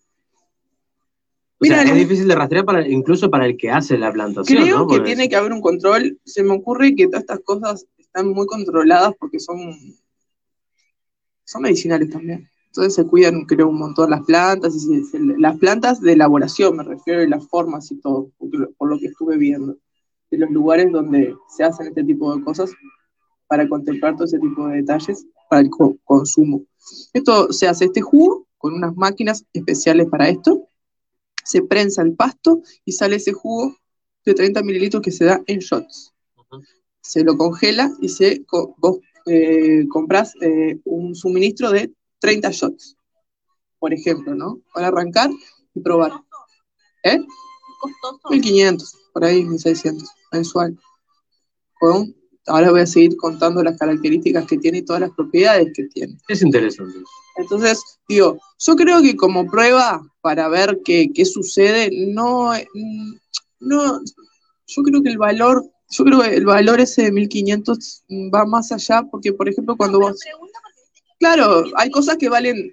Mira, 1.61 1.83
sea, 1.83 1.92
es 1.92 1.99
difícil 1.99 2.26
de 2.26 2.35
rastrear 2.35 2.64
para, 2.64 2.88
incluso 2.88 3.30
para 3.30 3.47
el 3.47 3.57
que 3.57 3.71
hace 3.71 3.99
la 3.99 4.12
plantación, 4.12 4.62
Creo 4.62 4.78
¿no? 4.78 4.88
que 4.88 5.00
tiene 5.00 5.28
que 5.28 5.37
haber 5.37 5.52
un 5.52 5.61
control. 5.61 6.19
Se 6.25 6.42
me 6.42 6.54
ocurre 6.54 6.95
que 6.95 7.07
todas 7.07 7.21
estas 7.21 7.40
cosas 7.40 7.87
están 7.99 8.28
muy 8.28 8.47
controladas 8.47 9.12
porque 9.19 9.38
son, 9.38 9.76
son 11.45 11.62
medicinales 11.62 12.11
también. 12.11 12.50
Entonces 12.71 12.95
se 12.95 13.05
cuidan, 13.05 13.45
creo, 13.47 13.69
un 13.69 13.79
montón 13.79 14.11
las 14.11 14.23
plantas, 14.25 14.75
y 14.77 15.05
se- 15.05 15.19
las 15.19 15.59
plantas 15.59 16.00
de 16.00 16.12
elaboración, 16.12 16.77
me 16.77 16.85
refiero, 16.85 17.23
y 17.23 17.29
las 17.29 17.47
formas 17.49 17.91
y 17.91 17.97
todo, 17.97 18.31
lo- 18.41 18.71
por 18.73 18.89
lo 18.89 18.99
que 18.99 19.07
estuve 19.07 19.37
viendo, 19.37 19.77
de 20.31 20.39
los 20.39 20.50
lugares 20.50 20.91
donde 20.93 21.35
se 21.49 21.65
hacen 21.65 21.89
este 21.89 22.05
tipo 22.05 22.35
de 22.37 22.43
cosas 22.45 22.71
para 23.49 23.69
contemplar 23.69 24.15
todo 24.15 24.25
ese 24.27 24.39
tipo 24.39 24.69
de 24.69 24.77
detalles 24.77 25.27
para 25.49 25.62
el 25.62 25.71
co- 25.71 25.97
consumo. 26.05 26.62
Esto 27.12 27.53
se 27.53 27.67
hace 27.67 27.87
este 27.87 28.00
jugo 28.00 28.47
con 28.57 28.75
unas 28.75 28.95
máquinas 28.95 29.45
especiales 29.53 30.07
para 30.09 30.29
esto, 30.29 30.69
se 31.45 31.62
prensa 31.62 32.03
el 32.03 32.15
pasto 32.15 32.62
y 32.85 32.93
sale 32.93 33.17
ese 33.17 33.33
jugo 33.33 33.75
de 34.25 34.35
30 34.35 34.62
mililitros 34.62 35.03
que 35.03 35.11
se 35.11 35.25
da 35.25 35.43
en 35.47 35.59
shots. 35.59 36.12
Ujú. 36.37 36.62
Se 37.00 37.25
lo 37.25 37.37
congela 37.37 37.91
y 38.00 38.11
se, 38.11 38.45
co- 38.45 38.77
vos 38.79 38.99
eh, 39.27 39.87
compras 39.89 40.35
eh, 40.41 40.79
un 40.85 41.17
suministro 41.17 41.73
de 41.73 41.93
30 42.21 42.50
shots, 42.50 42.97
por 43.79 43.93
ejemplo, 43.93 44.35
¿no? 44.35 44.61
Para 44.73 44.89
arrancar 44.89 45.31
y 45.75 45.81
probar. 45.81 46.12
¿Eh? 47.05 47.19
Costoso. 47.81 48.29
1500, 48.31 48.95
por 49.12 49.25
ahí 49.25 49.45
1600. 49.45 50.09
mensual. 50.33 50.79
Con, 51.79 52.15
ahora 52.47 52.71
voy 52.71 52.81
a 52.83 52.87
seguir 52.87 53.17
contando 53.17 53.62
las 53.62 53.79
características 53.79 54.47
que 54.47 54.59
tiene 54.59 54.79
y 54.79 54.83
todas 54.83 55.00
las 55.00 55.11
propiedades 55.12 55.73
que 55.75 55.85
tiene. 55.85 56.19
Es 56.29 56.43
interesante. 56.43 56.99
Entonces, 57.37 57.83
digo, 58.09 58.39
yo 58.59 58.77
creo 58.77 59.00
que 59.00 59.17
como 59.17 59.47
prueba 59.47 60.03
para 60.21 60.49
ver 60.49 60.81
qué, 60.85 61.11
qué 61.15 61.25
sucede, 61.25 61.91
no, 62.12 62.53
no, 63.61 64.00
yo 64.67 64.83
creo 64.83 65.03
que 65.03 65.11
el 65.11 65.19
valor, 65.19 65.65
yo 65.91 66.05
creo 66.05 66.21
que 66.21 66.35
el 66.35 66.45
valor 66.45 66.81
ese 66.81 67.03
de 67.03 67.12
1500 67.12 68.05
va 68.35 68.45
más 68.45 68.73
allá, 68.73 69.03
porque 69.11 69.33
por 69.33 69.49
ejemplo 69.49 69.77
cuando 69.77 70.00
vos... 70.00 70.21
Claro, 71.21 71.65
hay 71.77 71.91
cosas 71.91 72.17
que 72.17 72.31
valen, 72.31 72.73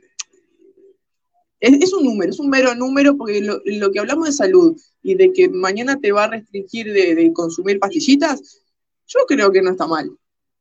es, 1.60 1.92
un 1.92 2.06
número, 2.06 2.32
es 2.32 2.40
un 2.40 2.50
mero 2.50 2.74
número, 2.76 3.18
porque 3.18 3.42
lo, 3.42 3.92
que 3.92 4.00
hablamos 4.00 4.26
de 4.26 4.32
salud 4.32 4.82
y 5.04 5.16
de 5.16 5.34
que 5.34 5.50
mañana 5.50 6.00
te 6.00 6.14
va 6.14 6.24
a 6.24 6.30
restringir 6.30 6.94
de, 6.94 7.30
consumir 7.34 7.78
pastillitas, 7.78 8.62
yo 9.06 9.20
creo 9.28 9.52
que 9.52 9.62
no 9.62 9.72
está 9.72 9.86
mal. 9.86 10.10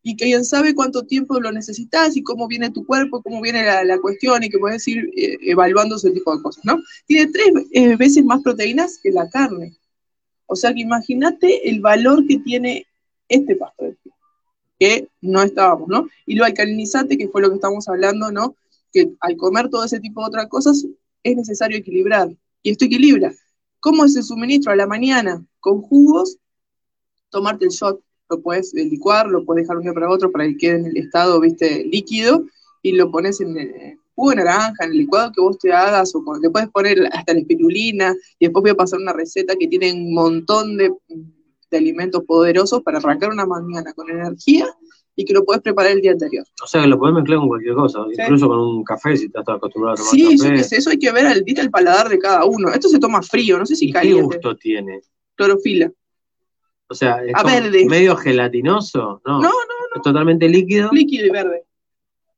Y 0.02 0.16
que 0.16 0.24
quién 0.24 0.44
sabe 0.44 0.74
cuánto 0.74 1.04
tiempo 1.04 1.38
lo 1.38 1.52
necesitas 1.52 2.16
y 2.16 2.24
cómo 2.24 2.48
viene 2.48 2.70
tu 2.70 2.84
cuerpo, 2.84 3.22
cómo 3.22 3.40
viene 3.40 3.64
la, 3.84 3.98
cuestión 4.00 4.42
y 4.42 4.50
que 4.50 4.58
puedes 4.58 4.86
ir 4.88 5.08
eh, 5.16 5.38
evaluando 5.42 5.94
ese 5.94 6.10
tipo 6.10 6.36
de 6.36 6.42
cosas, 6.42 6.64
¿no? 6.64 6.82
Tiene 7.06 7.30
tres 7.30 7.52
eh, 7.70 7.94
veces 7.94 8.24
más 8.24 8.42
proteínas 8.42 8.98
que 9.00 9.12
la 9.12 9.30
carne. 9.30 9.76
O 10.46 10.56
sea 10.56 10.74
que 10.74 10.80
imagínate 10.80 11.68
el 11.68 11.80
valor 11.80 12.26
que 12.26 12.38
tiene 12.38 12.84
este 13.28 13.54
pasto 13.54 13.84
de 13.84 13.96
que 14.78 15.08
no 15.20 15.42
estábamos, 15.42 15.88
¿no? 15.88 16.08
Y 16.26 16.34
lo 16.34 16.44
alcalinizante, 16.44 17.16
que 17.16 17.28
fue 17.28 17.42
lo 17.42 17.48
que 17.48 17.56
estamos 17.56 17.88
hablando, 17.88 18.30
¿no? 18.30 18.56
que 18.96 19.12
al 19.20 19.36
comer 19.36 19.68
todo 19.68 19.84
ese 19.84 20.00
tipo 20.00 20.22
de 20.22 20.28
otras 20.28 20.46
cosas 20.46 20.86
es 21.22 21.36
necesario 21.36 21.76
equilibrar. 21.76 22.30
Y 22.62 22.70
esto 22.70 22.86
equilibra. 22.86 23.34
¿Cómo 23.80 24.06
es 24.06 24.16
el 24.16 24.22
suministro 24.22 24.72
a 24.72 24.76
la 24.76 24.86
mañana? 24.86 25.44
Con 25.60 25.82
jugos, 25.82 26.38
tomarte 27.28 27.66
el 27.66 27.70
shot, 27.70 28.00
lo 28.30 28.40
puedes 28.40 28.72
licuar, 28.72 29.28
lo 29.28 29.44
puedes 29.44 29.64
dejar 29.64 29.76
un 29.76 29.82
día 29.82 29.92
para 29.92 30.10
otro 30.10 30.32
para 30.32 30.46
que 30.46 30.56
quede 30.56 30.76
en 30.76 30.86
el 30.86 30.96
estado, 30.96 31.38
viste, 31.40 31.84
líquido, 31.84 32.46
y 32.82 32.92
lo 32.92 33.10
pones 33.10 33.40
en 33.40 33.56
el 33.58 33.98
jugo 34.14 34.30
de 34.30 34.36
naranja, 34.36 34.84
en 34.84 34.92
el 34.92 34.98
licuado 34.98 35.30
que 35.30 35.42
vos 35.42 35.58
te 35.58 35.72
hagas, 35.72 36.14
o 36.14 36.24
le 36.40 36.50
puedes 36.50 36.70
poner 36.70 37.06
hasta 37.12 37.34
la 37.34 37.40
espirulina, 37.40 38.14
y 38.38 38.46
después 38.46 38.62
voy 38.62 38.70
a 38.70 38.76
pasar 38.76 38.98
una 38.98 39.12
receta 39.12 39.54
que 39.60 39.68
tiene 39.68 39.92
un 39.92 40.14
montón 40.14 40.76
de, 40.78 40.90
de 41.76 41.82
alimentos 41.84 42.24
poderosos 42.24 42.82
para 42.82 42.98
arrancar 42.98 43.30
una 43.30 43.46
mañana 43.46 43.92
con 43.94 44.10
energía 44.10 44.66
y 45.14 45.24
que 45.24 45.32
lo 45.32 45.44
puedes 45.44 45.62
preparar 45.62 45.92
el 45.92 46.00
día 46.00 46.12
anterior. 46.12 46.44
O 46.62 46.66
sea, 46.66 46.82
que 46.82 46.88
lo 46.88 46.98
puedes 46.98 47.14
mezclar 47.14 47.38
con 47.38 47.48
cualquier 47.48 47.74
cosa, 47.74 48.00
incluso 48.12 48.48
con 48.48 48.58
un 48.58 48.84
café 48.84 49.16
si 49.16 49.26
estás 49.26 49.48
acostumbrado 49.48 49.94
a 49.94 49.96
tomar 49.96 50.10
sí, 50.10 50.38
café. 50.38 50.64
Sí, 50.64 50.74
eso 50.76 50.90
hay 50.90 50.98
que 50.98 51.10
ver 51.10 51.26
el, 51.26 51.44
el 51.46 51.70
paladar 51.70 52.08
de 52.08 52.18
cada 52.18 52.44
uno. 52.44 52.68
Esto 52.68 52.88
se 52.88 52.98
toma 52.98 53.22
frío, 53.22 53.58
no 53.58 53.64
sé 53.64 53.76
si 53.76 53.90
caliente. 53.90 54.20
¿Qué 54.20 54.36
gusto 54.36 54.56
tiene? 54.56 55.00
Clorofila. 55.34 55.90
O 56.88 56.94
sea, 56.94 57.20
es 57.24 57.86
medio 57.86 58.14
gelatinoso, 58.16 59.20
¿no? 59.24 59.40
No, 59.40 59.48
no, 59.48 59.48
no. 59.48 59.96
Es 59.96 60.02
totalmente 60.02 60.48
líquido. 60.48 60.90
Líquido 60.92 61.26
y 61.26 61.30
verde. 61.30 61.64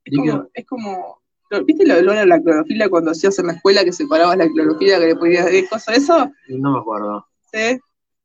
Es 0.04 0.16
como, 0.16 0.48
es 0.54 0.66
como, 0.66 1.22
¿viste 1.66 1.82
el 1.82 1.90
olor 1.90 2.16
a 2.16 2.24
la 2.24 2.40
clorofila 2.40 2.88
cuando 2.88 3.10
hacías 3.10 3.38
en 3.40 3.48
la 3.48 3.52
escuela 3.54 3.84
que 3.84 3.92
separabas 3.92 4.38
la 4.38 4.48
clorofila 4.48 4.98
que 5.00 5.06
le 5.06 5.16
podías 5.16 5.44
decir 5.46 5.68
cosas 5.68 5.94
de 5.94 6.00
eso? 6.00 6.30
No 6.48 6.72
me 6.72 6.78
acuerdo. 6.78 7.26
Sí. 7.52 7.78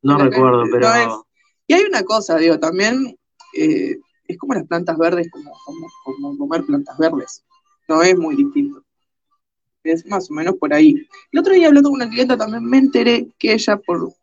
No 0.04 0.18
recuerdo, 0.18 0.64
pero... 0.72 1.26
Y 1.66 1.74
hay 1.74 1.84
una 1.84 2.04
cosa, 2.04 2.38
digo, 2.38 2.60
también 2.60 3.18
eh, 3.58 3.98
es 4.28 4.38
como 4.38 4.54
las 4.54 4.68
plantas 4.68 4.98
verdes, 4.98 5.30
como, 5.32 5.52
como, 6.04 6.38
comer 6.38 6.66
plantas 6.66 6.98
verdes. 6.98 7.44
No 7.88 8.04
es 8.04 8.18
muy 8.18 8.36
distinto. 8.36 8.84
Es 9.84 10.06
más 10.06 10.30
o 10.30 10.34
menos 10.34 10.56
por 10.56 10.74
ahí. 10.74 11.08
El 11.32 11.40
otro 11.40 11.54
día 11.54 11.68
hablando 11.68 11.90
con 11.90 12.02
una 12.02 12.10
clienta 12.10 12.38
también 12.38 12.66
me 12.66 12.78
enteré 12.78 13.34
que 13.38 13.54
ella, 13.54 13.78
por 13.78 14.14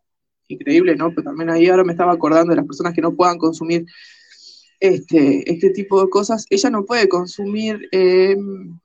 increíble, 0.48 0.96
¿no? 0.96 1.10
Pero 1.10 1.24
también 1.24 1.50
ahí 1.50 1.68
ahora 1.68 1.84
me 1.84 1.92
estaba 1.92 2.12
acordando 2.12 2.50
de 2.50 2.56
las 2.56 2.66
personas 2.66 2.94
que 2.94 3.02
no 3.02 3.14
puedan 3.14 3.38
consumir 3.38 3.86
este, 4.80 5.50
este 5.50 5.70
tipo 5.70 6.02
de 6.02 6.10
cosas, 6.10 6.46
ella 6.48 6.70
no 6.70 6.84
puede 6.84 7.08
consumir 7.08 7.88
em, 7.92 8.78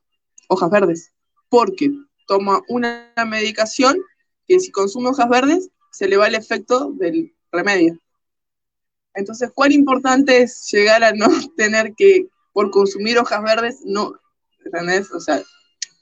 hojas 0.49 0.69
verdes, 0.69 1.13
porque 1.49 1.91
toma 2.27 2.61
una 2.67 3.13
medicación 3.25 3.97
que 4.45 4.59
si 4.59 4.71
consume 4.71 5.09
hojas 5.09 5.29
verdes, 5.29 5.69
se 5.95 6.09
le 6.09 6.17
va 6.17 6.27
el 6.27 6.35
efecto 6.35 6.91
del 6.91 7.33
remedio. 7.53 7.97
Entonces, 9.13 9.49
¿cuán 9.55 9.71
importante 9.71 10.41
es 10.41 10.69
llegar 10.69 11.01
a 11.05 11.13
no 11.13 11.27
tener 11.55 11.93
que, 11.95 12.27
por 12.51 12.69
consumir 12.69 13.17
hojas 13.17 13.41
verdes, 13.41 13.79
no, 13.85 14.19
¿entendés? 14.65 15.09
O 15.13 15.21
sea, 15.21 15.41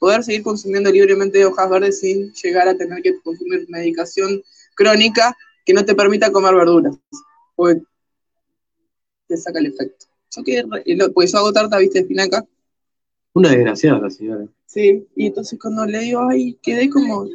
poder 0.00 0.24
seguir 0.24 0.42
consumiendo 0.42 0.90
libremente 0.90 1.44
hojas 1.46 1.70
verdes 1.70 2.00
sin 2.00 2.32
llegar 2.32 2.66
a 2.66 2.76
tener 2.76 3.02
que 3.02 3.20
consumir 3.20 3.66
medicación 3.68 4.42
crónica 4.74 5.36
que 5.64 5.72
no 5.72 5.84
te 5.84 5.94
permita 5.94 6.32
comer 6.32 6.56
verduras. 6.56 6.96
Porque 7.54 7.82
te 9.28 9.36
saca 9.36 9.60
el 9.60 9.66
efecto. 9.66 10.06
Yo 10.34 10.42
que, 10.42 10.64
pues 11.14 11.30
yo 11.30 11.38
hago 11.38 11.52
tarta, 11.52 11.78
viste, 11.78 12.00
espinaca. 12.00 12.44
Una 13.32 13.50
desgraciada 13.50 14.00
la 14.00 14.10
señora. 14.10 14.48
Sí, 14.66 15.06
y 15.14 15.26
entonces 15.26 15.56
cuando 15.56 15.86
le 15.86 16.00
digo, 16.00 16.28
ay, 16.28 16.58
quedé 16.60 16.90
como, 16.90 17.28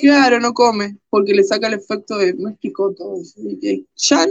claro, 0.00 0.40
no 0.40 0.52
come, 0.52 0.96
porque 1.10 1.34
le 1.34 1.44
saca 1.44 1.68
el 1.68 1.74
efecto 1.74 2.18
de, 2.18 2.34
no 2.34 2.48
explicó 2.50 2.92
todo 2.94 3.20
eso. 3.20 3.40
Y, 3.40 3.86
Jan 3.96 4.30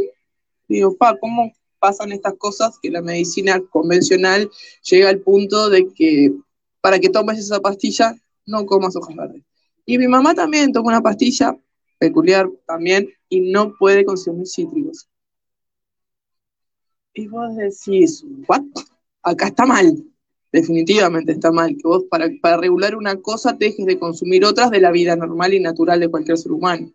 Digo, 0.68 0.96
pa, 0.98 1.18
¿cómo 1.18 1.54
pasan 1.80 2.12
estas 2.12 2.34
cosas 2.36 2.78
que 2.82 2.92
la 2.92 3.02
medicina 3.02 3.62
convencional 3.70 4.50
llega 4.90 5.10
al 5.10 5.20
punto 5.20 5.70
de 5.70 5.88
que 5.94 6.34
para 6.82 7.00
que 7.00 7.10
tomes 7.10 7.40
esa 7.40 7.60
pastilla 7.60 8.16
no 8.46 8.66
comas 8.66 8.96
hojas 8.96 9.16
verdes? 9.16 9.44
Y 9.86 9.98
mi 9.98 10.08
mamá 10.08 10.36
también 10.36 10.74
toma 10.74 10.90
una 10.90 11.02
pastilla 11.02 11.58
peculiar 11.98 12.50
también 12.66 13.10
y 13.30 13.52
no 13.52 13.74
puede 13.78 14.04
consumir 14.04 14.46
cítricos. 14.46 15.08
Y 17.14 17.28
vos 17.28 17.56
decís, 17.56 18.24
¿what? 18.48 18.64
Acá 19.24 19.48
está 19.48 19.66
mal. 19.66 20.04
Definitivamente 20.58 21.34
está 21.34 21.52
mal 21.52 21.76
que 21.78 21.84
vos 21.84 22.06
para, 22.10 22.58
regular 22.58 22.96
una 22.96 23.16
cosa 23.18 23.54
dejes 23.54 23.86
de 23.86 24.00
consumir 24.00 24.44
otras 24.44 24.72
de 24.72 24.82
la 24.82 24.90
vida 24.90 25.16
normal 25.16 25.54
y 25.54 25.60
natural 25.60 26.00
de 26.00 26.10
cualquier 26.10 26.36
ser 26.36 26.52
humano. 26.52 26.92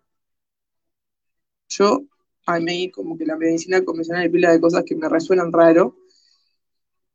Yo 1.68 2.02
a 2.44 2.58
mí 2.58 2.90
como 2.90 3.16
que 3.16 3.24
la 3.24 3.36
medicina 3.36 3.84
convencional 3.84 4.24
hay 4.24 4.30
pila 4.30 4.50
de 4.50 4.60
cosas 4.60 4.82
que 4.84 4.96
me 4.96 5.08
resuenan 5.08 5.52
raro. 5.52 5.96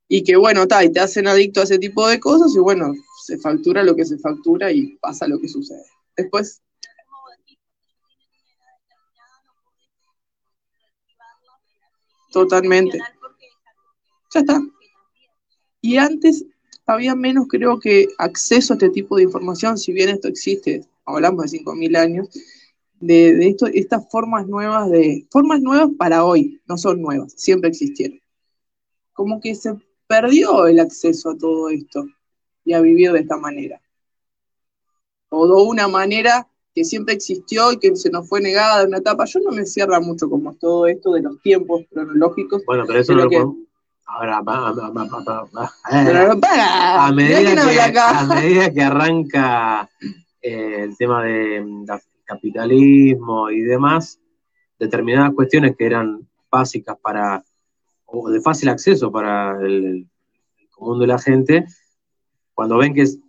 Y 0.07 0.23
que 0.23 0.37
bueno, 0.37 0.61
está, 0.61 0.85
y 0.85 0.89
te 0.89 1.01
hacen 1.01 1.27
adicto 1.27 1.59
a 1.59 1.63
ese 1.65 1.79
tipo 1.79 2.07
de 2.07 2.17
cosas 2.17 2.55
y 2.55 2.59
bueno, 2.59 2.93
se 3.25 3.37
factura 3.37 3.83
lo 3.83 3.93
que 3.93 4.05
se 4.05 4.17
factura 4.17 4.71
y 4.71 4.95
pasa 5.01 5.27
lo 5.27 5.41
que 5.41 5.49
sucede. 5.49 5.83
Después... 6.15 6.61
Totalmente. 12.31 12.99
Ya 14.33 14.39
está. 14.39 14.61
Y 15.87 15.95
antes 15.95 16.43
había 16.85 17.15
menos, 17.15 17.47
creo 17.47 17.79
que, 17.79 18.09
acceso 18.17 18.73
a 18.73 18.75
este 18.75 18.89
tipo 18.89 19.15
de 19.15 19.23
información, 19.23 19.77
si 19.77 19.93
bien 19.93 20.09
esto 20.09 20.27
existe, 20.27 20.83
hablamos 21.05 21.49
de 21.49 21.59
5.000 21.59 21.95
años, 21.95 22.27
de, 22.99 23.47
esto, 23.47 23.67
estas 23.67 24.05
formas 24.11 24.47
nuevas 24.47 24.89
de, 24.89 25.25
formas 25.31 25.61
nuevas 25.61 25.89
para 25.97 26.25
hoy, 26.25 26.59
no 26.67 26.77
son 26.77 27.01
nuevas, 27.01 27.31
siempre 27.37 27.69
existieron. 27.69 28.19
Como 29.13 29.39
que 29.39 29.55
se 29.55 29.75
perdió 30.07 30.67
el 30.67 30.81
acceso 30.81 31.29
a 31.29 31.37
todo 31.37 31.69
esto 31.69 32.05
y 32.65 32.73
a 32.73 32.81
vivir 32.81 33.13
de 33.13 33.21
esta 33.21 33.37
manera. 33.37 33.81
O 35.29 35.47
de 35.47 35.53
una 35.53 35.87
manera 35.87 36.49
que 36.75 36.83
siempre 36.83 37.13
existió 37.13 37.71
y 37.71 37.79
que 37.79 37.95
se 37.95 38.09
nos 38.09 38.27
fue 38.27 38.41
negada 38.41 38.81
de 38.81 38.87
una 38.87 38.97
etapa. 38.97 39.23
Yo 39.23 39.39
no 39.39 39.51
me 39.51 39.65
cierra 39.65 40.01
mucho 40.01 40.29
como 40.29 40.53
todo 40.55 40.85
esto 40.85 41.13
de 41.13 41.21
los 41.21 41.41
tiempos 41.41 41.85
cronológicos. 41.89 42.61
Bueno, 42.65 42.83
pero 42.85 42.99
eso 42.99 43.13
lo 43.13 43.29
que... 43.29 43.66
Ahora, 44.09 44.37
a, 44.37 44.41
medida 47.11 48.73
que, 48.73 48.81
arranca 48.81 49.89
eh, 50.41 50.83
el 50.83 50.97
tema 50.97 51.23
de 51.23 51.85
capitalismo 52.23 53.49
y 53.49 53.61
demás, 53.61 54.19
determinadas 54.79 55.33
cuestiones 55.33 55.75
que 55.75 55.85
eran 55.85 56.25
básicas 56.49 56.97
para, 57.01 57.43
o 58.05 58.29
de 58.29 58.39
fácil 58.39 58.69
acceso 58.69 59.11
para 59.11 59.59
el, 59.61 60.07
común 60.71 60.99
de 60.99 61.07
la 61.07 61.19
gente, 61.19 61.65
cuando 62.53 62.77
ven 62.77 62.93
que 62.93 63.01
es 63.01 63.19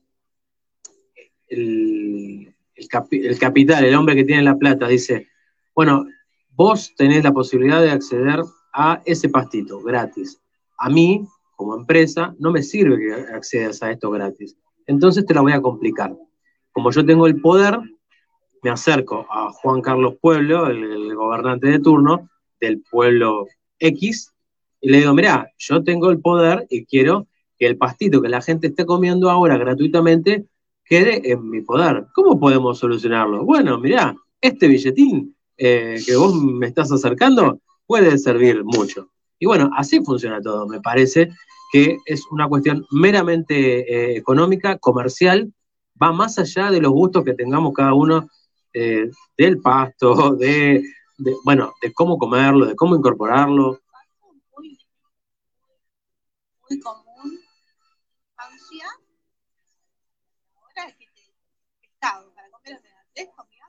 el, 1.48 2.54
el, 2.74 3.38
capital, 3.38 3.84
el 3.84 3.96
hombre 3.96 4.14
que 4.14 4.24
tiene 4.24 4.42
la 4.42 4.56
plata, 4.56 4.86
dice, 4.86 5.26
bueno, 5.74 6.06
vos 6.50 6.94
tenés 6.96 7.24
la 7.24 7.32
posibilidad 7.32 7.80
de 7.80 7.90
acceder 7.90 8.42
a 8.72 9.02
ese 9.04 9.28
pastito 9.28 9.80
gratis. 9.80 10.40
A 10.78 10.88
mí, 10.88 11.26
como 11.56 11.76
empresa, 11.76 12.34
no 12.38 12.50
me 12.50 12.62
sirve 12.62 12.98
que 12.98 13.12
accedas 13.34 13.82
a 13.82 13.90
esto 13.90 14.10
gratis. 14.10 14.56
Entonces 14.86 15.26
te 15.26 15.34
la 15.34 15.42
voy 15.42 15.52
a 15.52 15.60
complicar. 15.60 16.16
Como 16.72 16.90
yo 16.90 17.04
tengo 17.04 17.26
el 17.26 17.40
poder, 17.40 17.78
me 18.62 18.70
acerco 18.70 19.26
a 19.30 19.50
Juan 19.50 19.80
Carlos 19.80 20.14
Pueblo, 20.20 20.66
el, 20.66 21.14
gobernante 21.14 21.68
de 21.68 21.80
turno 21.80 22.28
del 22.60 22.82
pueblo 22.90 23.46
X, 23.78 24.32
y 24.80 24.90
le 24.90 24.98
digo, 24.98 25.14
mirá, 25.14 25.50
yo 25.58 25.82
tengo 25.82 26.10
el 26.10 26.20
poder 26.20 26.66
y 26.70 26.84
quiero 26.84 27.26
que 27.58 27.66
el 27.66 27.76
pastito 27.76 28.22
que 28.22 28.28
la 28.28 28.40
gente 28.40 28.68
esté 28.68 28.86
comiendo 28.86 29.30
ahora 29.30 29.58
gratuitamente 29.58 30.46
quede 30.84 31.32
en 31.32 31.50
mi 31.50 31.60
poder. 31.62 32.06
¿Cómo 32.14 32.38
podemos 32.38 32.78
solucionarlo? 32.78 33.44
Bueno, 33.44 33.78
mirá, 33.78 34.14
este 34.40 34.68
billetín 34.68 35.34
eh, 35.56 36.00
que 36.06 36.16
vos 36.16 36.34
me 36.34 36.68
estás 36.68 36.92
acercando 36.92 37.60
puede 37.86 38.16
servir 38.18 38.62
mucho. 38.64 39.10
Y 39.38 39.46
bueno, 39.46 39.70
así 39.76 40.02
funciona 40.04 40.40
todo, 40.40 40.66
me 40.66 40.80
parece 40.80 41.30
que 41.70 41.98
es 42.06 42.26
una 42.30 42.48
cuestión 42.48 42.86
meramente 42.90 44.14
eh, 44.14 44.16
económica, 44.16 44.78
comercial, 44.78 45.52
va 46.00 46.12
más 46.12 46.38
allá 46.38 46.70
de 46.70 46.80
los 46.80 46.92
gustos 46.92 47.24
que 47.24 47.34
tengamos 47.34 47.74
cada 47.74 47.94
uno 47.94 48.28
eh, 48.72 49.10
del 49.36 49.60
pasto, 49.60 50.34
de, 50.36 50.82
de, 51.18 51.36
bueno, 51.44 51.74
de 51.82 51.92
cómo 51.92 52.18
comerlo, 52.18 52.66
de 52.66 52.76
cómo 52.76 52.96
incorporarlo. 52.96 53.80
Muy, 54.56 54.78
muy 56.68 56.80
común, 56.80 57.40
infancia, 58.30 58.86
ahora 60.56 60.88
es 60.88 60.96
que 60.96 61.06
te 61.06 61.22
pescado, 61.82 62.32
para 62.34 62.50
comer 62.50 62.78
omega 62.78 63.06
3 63.14 63.28
comías 63.36 63.68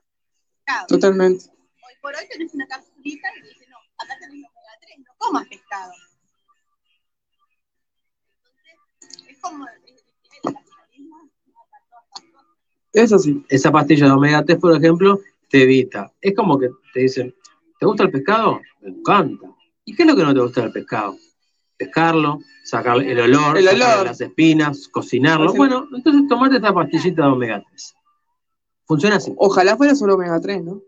pescado. 0.56 0.88
Totalmente. 0.88 1.46
Hoy 1.50 1.94
por 2.02 2.16
hoy 2.16 2.28
tenés 2.30 2.54
una 2.54 2.68
capsulita 2.68 3.28
y 3.38 3.48
dice, 3.48 3.66
no, 3.70 3.78
acá 3.98 4.18
tenés 4.20 4.46
omega 4.46 4.78
3, 4.82 5.00
no 5.00 5.09
comas 5.20 5.48
pescado. 5.48 5.94
Entonces, 8.42 9.30
es 9.30 9.40
como 9.40 9.66
el, 9.68 10.54
capitalismo. 10.54 11.30
Esa 13.50 13.72
pastilla 13.72 14.08
de 14.08 14.12
omega 14.12 14.44
3, 14.44 14.58
por 14.58 14.76
ejemplo, 14.76 15.20
te 15.50 15.64
evita. 15.64 16.12
Es 16.22 16.36
como 16.36 16.58
que 16.58 16.70
te 16.94 17.02
dicen, 17.02 17.36
¿te 17.80 17.86
gusta 17.86 18.04
el 18.04 18.12
pescado? 18.12 18.60
Me 18.82 18.90
encanta. 18.90 19.56
¿Y 19.86 19.96
qué 19.96 20.04
es 20.04 20.10
lo 20.10 20.16
que 20.16 20.24
no 20.24 20.34
te 20.34 20.40
gusta 20.40 20.62
del 20.62 20.72
pescado? 20.72 21.16
Pescarlo, 21.78 22.40
sacar 22.64 22.98
el 22.98 23.20
olor, 23.20 23.58
El 23.58 23.68
olor. 23.68 24.06
las 24.06 24.20
espinas, 24.20 24.88
cocinarlo. 24.88 25.48
Cocinar. 25.48 25.70
Bueno, 25.70 25.88
entonces 25.96 26.28
tomate 26.28 26.56
esta 26.58 26.74
pastillita 26.74 27.24
de 27.24 27.30
omega 27.30 27.64
3. 27.68 27.96
Funciona 28.86 29.16
así. 29.18 29.34
Ojalá 29.38 29.78
fuera 29.78 29.96
solo 29.96 30.16
omega 30.16 30.42
3, 30.42 30.64
¿no? 30.64 30.82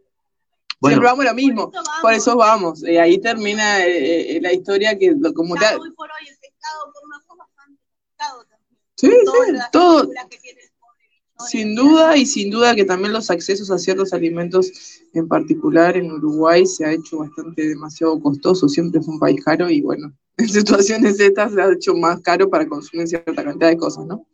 Bueno, 0.82 0.96
Siempre 0.96 1.10
vamos 1.12 1.26
a 1.26 1.30
lo 1.30 1.36
mismo. 1.36 1.72
Por 1.72 1.80
eso 1.80 1.84
vamos. 1.86 2.02
Por 2.02 2.13
eso 2.13 2.36
vamos. 2.38 2.84
Eh, 2.84 3.00
ahí 3.00 3.17
termina 3.20 3.86
eh, 3.86 4.38
eh, 4.38 4.41
la 4.41 4.52
historia 4.52 4.98
que 4.98 5.13
lo- 5.17 5.34
como 5.34 5.56
te... 5.56 5.65
Hoy 5.65 5.91
por 5.91 6.10
hoy 6.10 6.28
el 6.28 6.38
pescado 6.38 6.91
por 6.91 7.06
una 7.06 7.20
cosa 7.22 7.36
bastante 7.36 7.80
pescado 8.08 8.44
también. 8.46 8.80
Sí, 8.98 9.12
Todas 9.26 9.48
sí, 9.48 9.54
las 9.54 9.72
todo. 9.72 10.10
que 10.30 10.38
tiene 10.39 10.60
el 10.62 11.46
Sin 11.48 11.76
duda 11.76 12.17
y 12.17 12.26
sin 12.26 12.50
duda 12.50 12.76
que 12.76 12.84
también 12.86 13.13
los 13.13 13.30
accesos 13.30 13.70
a 13.72 13.78
ciertos 13.78 14.12
alimentos, 14.13 14.72
en 15.13 15.28
particular 15.28 15.98
en 15.98 16.12
Uruguay, 16.12 16.65
se 16.65 16.84
ha 16.86 16.91
hecho 16.94 17.20
bastante 17.20 17.67
demasiado 17.67 18.20
costoso. 18.20 18.67
Siempre 18.67 19.02
fue 19.02 19.13
un 19.13 19.20
país 19.20 19.44
caro 19.44 19.70
y 19.70 19.82
bueno, 19.82 20.12
en 20.38 20.50
situaciones 20.50 21.20
estas 21.20 21.54
se 21.54 21.62
ha 21.62 21.72
hecho 21.72 21.94
más 21.96 22.20
caro 22.22 22.50
para 22.50 22.67
consumir 22.67 23.08
cierta 23.08 23.44
cantidad 23.44 23.70
de 23.70 23.78
cosas, 23.78 24.06
¿no? 24.08 24.26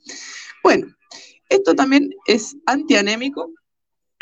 Bueno, 0.63 0.87
esto 1.49 1.75
también 1.75 2.09
es 2.25 2.55
antianémico, 2.65 3.51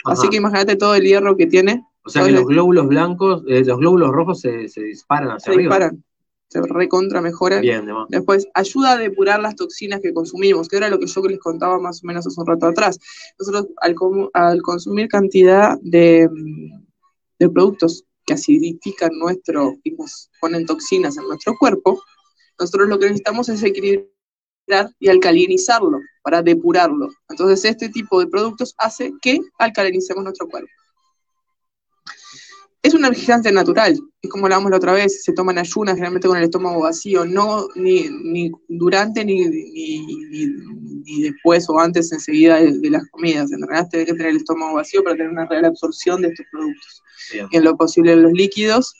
así 0.05 0.21
ajá. 0.23 0.29
que 0.31 0.37
imagínate 0.37 0.75
todo 0.75 0.93
el 0.95 1.03
hierro 1.03 1.35
que 1.37 1.47
tiene, 1.47 1.83
o 2.05 2.09
sea 2.09 2.23
que 2.23 2.31
los 2.31 2.45
glóbulos 2.45 2.87
blancos, 2.87 3.43
eh, 3.47 3.63
los 3.65 3.79
glóbulos 3.79 4.11
rojos 4.11 4.39
se, 4.39 4.67
se 4.69 4.83
disparan 4.83 5.29
hacia 5.29 5.45
se 5.45 5.51
arriba. 5.51 5.75
disparan, 5.75 6.03
se 6.49 6.61
recontra 6.61 7.21
mejoran. 7.21 7.61
Bien, 7.61 7.85
demás. 7.85 8.05
Después, 8.09 8.47
ayuda 8.53 8.91
a 8.91 8.97
depurar 8.97 9.39
las 9.41 9.55
toxinas 9.55 9.99
que 10.01 10.13
consumimos, 10.13 10.67
que 10.67 10.77
era 10.77 10.89
lo 10.89 10.99
que 10.99 11.07
yo 11.07 11.21
les 11.23 11.39
contaba 11.39 11.79
más 11.79 12.03
o 12.03 12.07
menos 12.07 12.27
hace 12.27 12.39
un 12.39 12.47
rato 12.47 12.67
atrás. 12.67 12.99
Nosotros, 13.39 13.67
al, 13.81 13.95
al 14.33 14.61
consumir 14.61 15.07
cantidad 15.07 15.77
de, 15.81 16.29
mm, 16.31 16.85
de 17.39 17.49
productos 17.49 18.05
que 18.25 18.35
acidifican 18.35 19.11
nuestro 19.17 19.75
y 19.83 19.91
nos 19.91 20.29
ponen 20.39 20.65
toxinas 20.65 21.17
en 21.17 21.27
nuestro 21.27 21.55
cuerpo, 21.57 22.01
nosotros 22.59 22.87
lo 22.87 22.99
que 22.99 23.05
necesitamos 23.05 23.49
es 23.49 23.63
equilibrar 23.63 24.09
y 24.99 25.09
alcalinizarlo 25.09 25.99
para 26.23 26.41
depurarlo. 26.41 27.09
Entonces, 27.29 27.65
este 27.65 27.89
tipo 27.89 28.19
de 28.19 28.27
productos 28.27 28.73
hace 28.77 29.13
que 29.21 29.39
alcalinicemos 29.59 30.23
nuestro 30.23 30.47
cuerpo. 30.47 30.69
Es 32.85 32.93
un 32.93 33.03
energizante 33.03 33.51
natural, 33.51 33.93
es 34.21 34.29
como 34.29 34.45
hablábamos 34.45 34.69
la 34.69 34.77
otra 34.77 34.93
vez, 34.93 35.23
se 35.23 35.33
toman 35.33 35.57
ayunas 35.57 35.95
generalmente 35.95 36.27
con 36.27 36.37
el 36.37 36.43
estómago 36.43 36.81
vacío, 36.81 37.25
no 37.25 37.67
ni, 37.75 38.07
ni 38.23 38.51
durante 38.67 39.25
ni, 39.25 39.43
ni, 39.47 40.05
ni- 40.05 40.47
ni 41.07 41.21
después 41.23 41.67
o 41.69 41.79
antes 41.79 42.11
enseguida 42.11 42.57
de, 42.57 42.77
de 42.79 42.89
las 42.91 43.07
comidas. 43.09 43.51
En 43.51 43.61
realidad 43.61 43.89
tenés 43.89 44.05
que 44.05 44.13
tener 44.13 44.27
el 44.29 44.37
estómago 44.37 44.75
vacío 44.75 45.03
para 45.03 45.15
tener 45.15 45.31
una 45.31 45.47
real 45.47 45.65
absorción 45.65 46.21
de 46.21 46.27
estos 46.27 46.45
productos. 46.51 47.01
Bien. 47.33 47.47
Y 47.51 47.57
en 47.57 47.63
lo 47.63 47.75
posible 47.75 48.11
en 48.13 48.21
los 48.23 48.33
líquidos. 48.33 48.93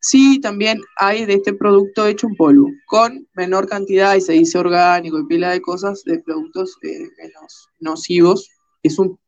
Sí, 0.00 0.38
también 0.40 0.82
hay 0.96 1.24
de 1.24 1.34
este 1.34 1.54
producto 1.54 2.06
hecho 2.06 2.26
un 2.26 2.36
polvo, 2.36 2.68
con 2.86 3.26
menor 3.34 3.66
cantidad, 3.66 4.14
y 4.16 4.20
se 4.20 4.34
dice 4.34 4.58
orgánico 4.58 5.18
y 5.18 5.26
pila 5.26 5.50
de 5.50 5.62
cosas, 5.62 6.02
de 6.04 6.18
productos 6.18 6.76
eh, 6.82 7.08
menos 7.16 7.68
nocivos. 7.80 8.50
Es 8.82 8.98
un 8.98 9.18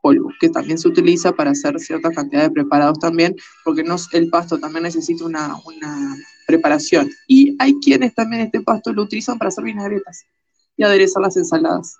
polvo, 0.00 0.30
que 0.40 0.48
también 0.48 0.78
se 0.78 0.88
utiliza 0.88 1.32
para 1.32 1.50
hacer 1.50 1.78
cierta 1.80 2.10
cantidad 2.10 2.42
de 2.42 2.50
preparados 2.50 2.98
también, 2.98 3.36
porque 3.64 3.82
no, 3.82 3.96
el 4.12 4.28
pasto 4.30 4.58
también 4.58 4.84
necesita 4.84 5.24
una, 5.24 5.56
una 5.66 6.16
preparación. 6.46 7.10
Y 7.28 7.56
hay 7.58 7.74
quienes 7.80 8.14
también 8.14 8.42
este 8.42 8.60
pasto 8.62 8.92
lo 8.92 9.02
utilizan 9.02 9.38
para 9.38 9.48
hacer 9.48 9.64
vinagretas 9.64 10.24
y 10.76 10.82
aderezar 10.82 11.22
las 11.22 11.36
ensaladas. 11.36 11.96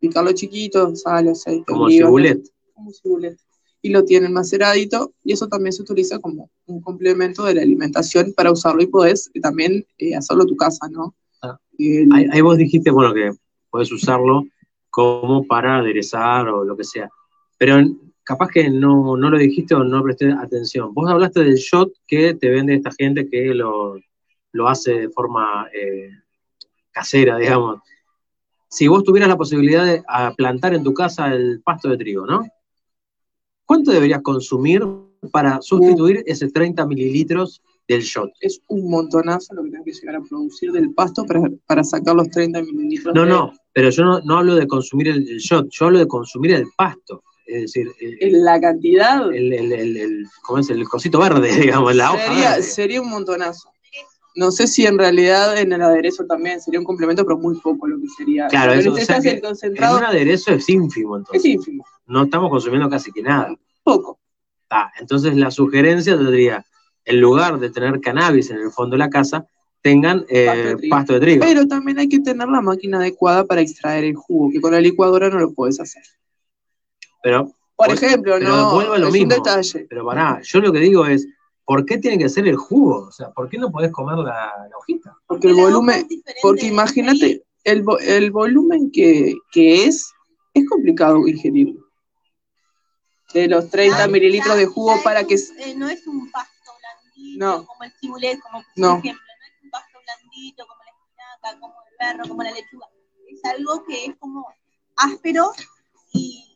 Picarlo 0.00 0.32
chiquito, 0.32 0.94
sal, 0.96 1.28
aceite, 1.28 1.64
Como 1.66 1.88
cibulet. 1.88 2.42
como 2.74 2.90
cibulet. 2.92 3.38
Y 3.84 3.90
lo 3.90 4.04
tienen 4.04 4.32
maceradito, 4.32 5.12
y 5.24 5.32
eso 5.32 5.48
también 5.48 5.72
se 5.72 5.82
utiliza 5.82 6.18
como 6.20 6.50
un 6.66 6.80
complemento 6.80 7.44
de 7.44 7.54
la 7.54 7.62
alimentación 7.62 8.32
para 8.36 8.52
usarlo 8.52 8.82
y 8.82 8.86
podés 8.86 9.30
también 9.42 9.84
eh, 9.98 10.14
hacerlo 10.14 10.42
en 10.44 10.48
tu 10.48 10.56
casa, 10.56 10.88
¿no? 10.88 11.14
Ah. 11.42 11.58
El- 11.78 12.08
Ahí, 12.12 12.26
ahí 12.32 12.40
vos 12.40 12.56
dijiste, 12.58 12.90
bueno, 12.92 13.12
que 13.12 13.32
podés 13.70 13.90
usarlo 13.90 14.44
como 14.92 15.46
para 15.46 15.78
aderezar 15.78 16.50
o 16.50 16.64
lo 16.64 16.76
que 16.76 16.84
sea. 16.84 17.08
Pero 17.56 17.82
capaz 18.22 18.50
que 18.50 18.68
no, 18.68 19.16
no 19.16 19.30
lo 19.30 19.38
dijiste 19.38 19.74
o 19.74 19.82
no 19.82 20.02
presté 20.02 20.30
atención. 20.30 20.92
Vos 20.92 21.10
hablaste 21.10 21.40
del 21.40 21.54
shot 21.54 21.90
que 22.06 22.34
te 22.34 22.50
vende 22.50 22.74
esta 22.74 22.90
gente 22.92 23.26
que 23.26 23.54
lo, 23.54 23.96
lo 24.52 24.68
hace 24.68 24.92
de 24.92 25.08
forma 25.08 25.66
eh, 25.72 26.10
casera, 26.90 27.38
digamos. 27.38 27.80
Si 28.68 28.86
vos 28.86 29.02
tuvieras 29.02 29.30
la 29.30 29.38
posibilidad 29.38 29.86
de 29.86 30.02
plantar 30.36 30.74
en 30.74 30.84
tu 30.84 30.92
casa 30.92 31.34
el 31.34 31.62
pasto 31.62 31.88
de 31.88 31.96
trigo, 31.96 32.26
¿no? 32.26 32.46
¿Cuánto 33.64 33.92
deberías 33.92 34.20
consumir 34.20 34.84
para 35.30 35.62
sustituir 35.62 36.22
ese 36.26 36.50
30 36.50 36.84
mililitros 36.84 37.62
del 37.88 38.02
shot? 38.02 38.30
es 38.40 38.60
un 38.68 38.90
montonazo 38.90 39.54
lo 39.54 39.64
que 39.64 39.70
tenés 39.70 39.84
que 39.84 39.92
llegar 39.92 40.16
a 40.16 40.20
producir 40.22 40.70
del 40.72 40.92
pasto 40.94 41.24
para, 41.24 41.42
para 41.66 41.84
sacar 41.84 42.14
los 42.14 42.28
30 42.30 42.62
mililitros. 42.62 43.14
No, 43.14 43.22
de- 43.22 43.28
no, 43.30 43.52
pero 43.72 43.90
yo 43.90 44.04
no, 44.04 44.20
no 44.20 44.38
hablo 44.38 44.54
de 44.54 44.66
consumir 44.66 45.08
el, 45.08 45.28
el 45.28 45.38
shot, 45.38 45.68
yo 45.70 45.86
hablo 45.86 45.98
de 45.98 46.06
consumir 46.06 46.52
el 46.52 46.66
pasto. 46.76 47.22
Es 47.46 47.62
decir, 47.62 47.88
el, 48.20 48.42
la 48.44 48.60
cantidad 48.60 49.30
el, 49.34 49.52
el, 49.52 50.26
¿cómo 50.42 50.60
es? 50.60 50.70
el 50.70 50.88
cosito 50.88 51.18
verde, 51.18 51.50
digamos, 51.60 51.94
la 51.94 52.12
hoja 52.12 52.26
sería, 52.28 52.50
verde. 52.50 52.62
sería 52.62 53.02
un 53.02 53.10
montonazo. 53.10 53.68
No 54.34 54.50
sé 54.50 54.66
si 54.66 54.86
en 54.86 54.96
realidad 54.96 55.58
en 55.58 55.72
el 55.74 55.82
aderezo 55.82 56.24
también 56.24 56.58
sería 56.58 56.80
un 56.80 56.86
complemento, 56.86 57.22
pero 57.26 57.36
muy 57.36 57.58
poco 57.60 57.86
lo 57.86 58.00
que 58.00 58.08
sería. 58.16 58.46
Claro, 58.46 58.70
Pero 58.70 58.80
eso, 58.80 58.90
este 58.96 59.02
o 59.02 59.06
sea 59.06 59.16
es 59.18 59.22
que 59.24 59.28
el 59.28 59.34
En 59.36 59.40
concentrado 59.42 59.98
un 59.98 60.04
aderezo 60.04 60.52
es 60.52 60.68
ínfimo, 60.70 61.16
es 61.16 61.20
entonces. 61.20 61.44
ínfimo, 61.50 61.84
No 62.06 62.22
estamos 62.22 62.48
consumiendo 62.48 62.88
casi 62.88 63.12
que 63.12 63.20
nada. 63.22 63.54
poco. 63.82 64.18
Ah, 64.70 64.90
entonces 64.98 65.36
la 65.36 65.50
sugerencia 65.50 66.16
tendría, 66.16 66.64
en 67.04 67.20
lugar 67.20 67.58
de 67.58 67.70
tener 67.70 68.00
cannabis 68.00 68.50
en 68.50 68.58
el 68.58 68.70
fondo 68.70 68.94
de 68.94 68.98
la 68.98 69.10
casa, 69.10 69.46
tengan 69.80 70.24
eh, 70.28 70.46
Pasto 70.46 70.62
de 70.68 70.76
trigo. 70.76 70.90
pasto 70.96 71.12
de 71.14 71.20
trigo. 71.20 71.44
Pero 71.44 71.66
también 71.66 71.98
hay 71.98 72.08
que 72.08 72.20
tener 72.20 72.48
la 72.48 72.60
máquina 72.60 72.98
adecuada 72.98 73.44
para 73.44 73.60
extraer 73.60 74.04
el 74.04 74.14
jugo, 74.14 74.50
que 74.52 74.60
con 74.60 74.72
la 74.72 74.80
licuadora 74.80 75.28
no 75.28 75.38
lo 75.40 75.52
puedes 75.52 75.80
hacer. 75.80 76.02
Pero, 77.22 77.46
Por 77.76 77.88
Bueno, 77.88 77.94
ejemplo, 77.94 78.34
pero 78.38 78.50
no 78.56 78.74
vuelvo 78.74 78.92
a 78.94 78.98
lo 78.98 79.06
es 79.08 79.12
mismo. 79.12 79.24
un 79.34 79.42
detalle. 79.42 79.86
pero 79.88 80.04
pará, 80.04 80.40
yo 80.44 80.60
lo 80.60 80.72
que 80.72 80.78
digo 80.78 81.04
es, 81.06 81.26
¿por 81.64 81.84
qué 81.84 81.98
tiene 81.98 82.18
que 82.18 82.28
ser 82.28 82.46
el 82.46 82.56
jugo? 82.56 83.06
O 83.08 83.12
sea, 83.12 83.30
¿por 83.30 83.48
qué 83.48 83.58
no 83.58 83.70
podés 83.72 83.90
comer 83.90 84.18
la, 84.18 84.52
la 84.70 84.76
hojita? 84.78 85.16
Porque 85.26 85.48
el 85.48 85.54
volumen, 85.54 86.06
porque 86.42 86.66
imagínate, 86.66 87.42
el, 87.64 87.84
el 88.06 88.30
volumen 88.30 88.90
que, 88.92 89.34
que 89.50 89.84
es, 89.86 90.12
es 90.54 90.68
complicado 90.68 91.26
ingerirlo. 91.26 91.80
De 93.34 93.48
los 93.48 93.70
30 93.70 93.98
Ya- 93.98 94.08
mililitros 94.08 94.54
ya- 94.54 94.60
de 94.60 94.66
jugo 94.66 94.94
para 95.02 95.24
que... 95.24 95.34
un- 95.36 95.60
eh, 95.60 95.74
no 95.76 95.88
es 95.88 96.06
un 96.06 96.30
pasto 96.30 96.51
No. 97.36 97.64
como 97.66 97.84
el 97.84 97.92
cibulet, 98.00 98.40
como 98.40 98.58
por 98.62 98.72
No. 98.76 98.98
ejemplo, 98.98 99.22
no 99.38 99.46
es 99.46 99.64
un 99.64 99.70
pasto 99.70 99.98
blandito 100.04 100.66
como 100.66 100.82
la 100.84 100.90
espinaca, 100.90 101.60
como 101.60 101.74
el 101.90 101.96
berro, 101.98 102.28
como 102.28 102.42
la 102.42 102.50
lechuga. 102.52 102.86
Es 103.28 103.44
algo 103.44 103.84
que 103.84 104.06
es 104.06 104.16
como 104.18 104.46
áspero 104.96 105.52
y 106.12 106.48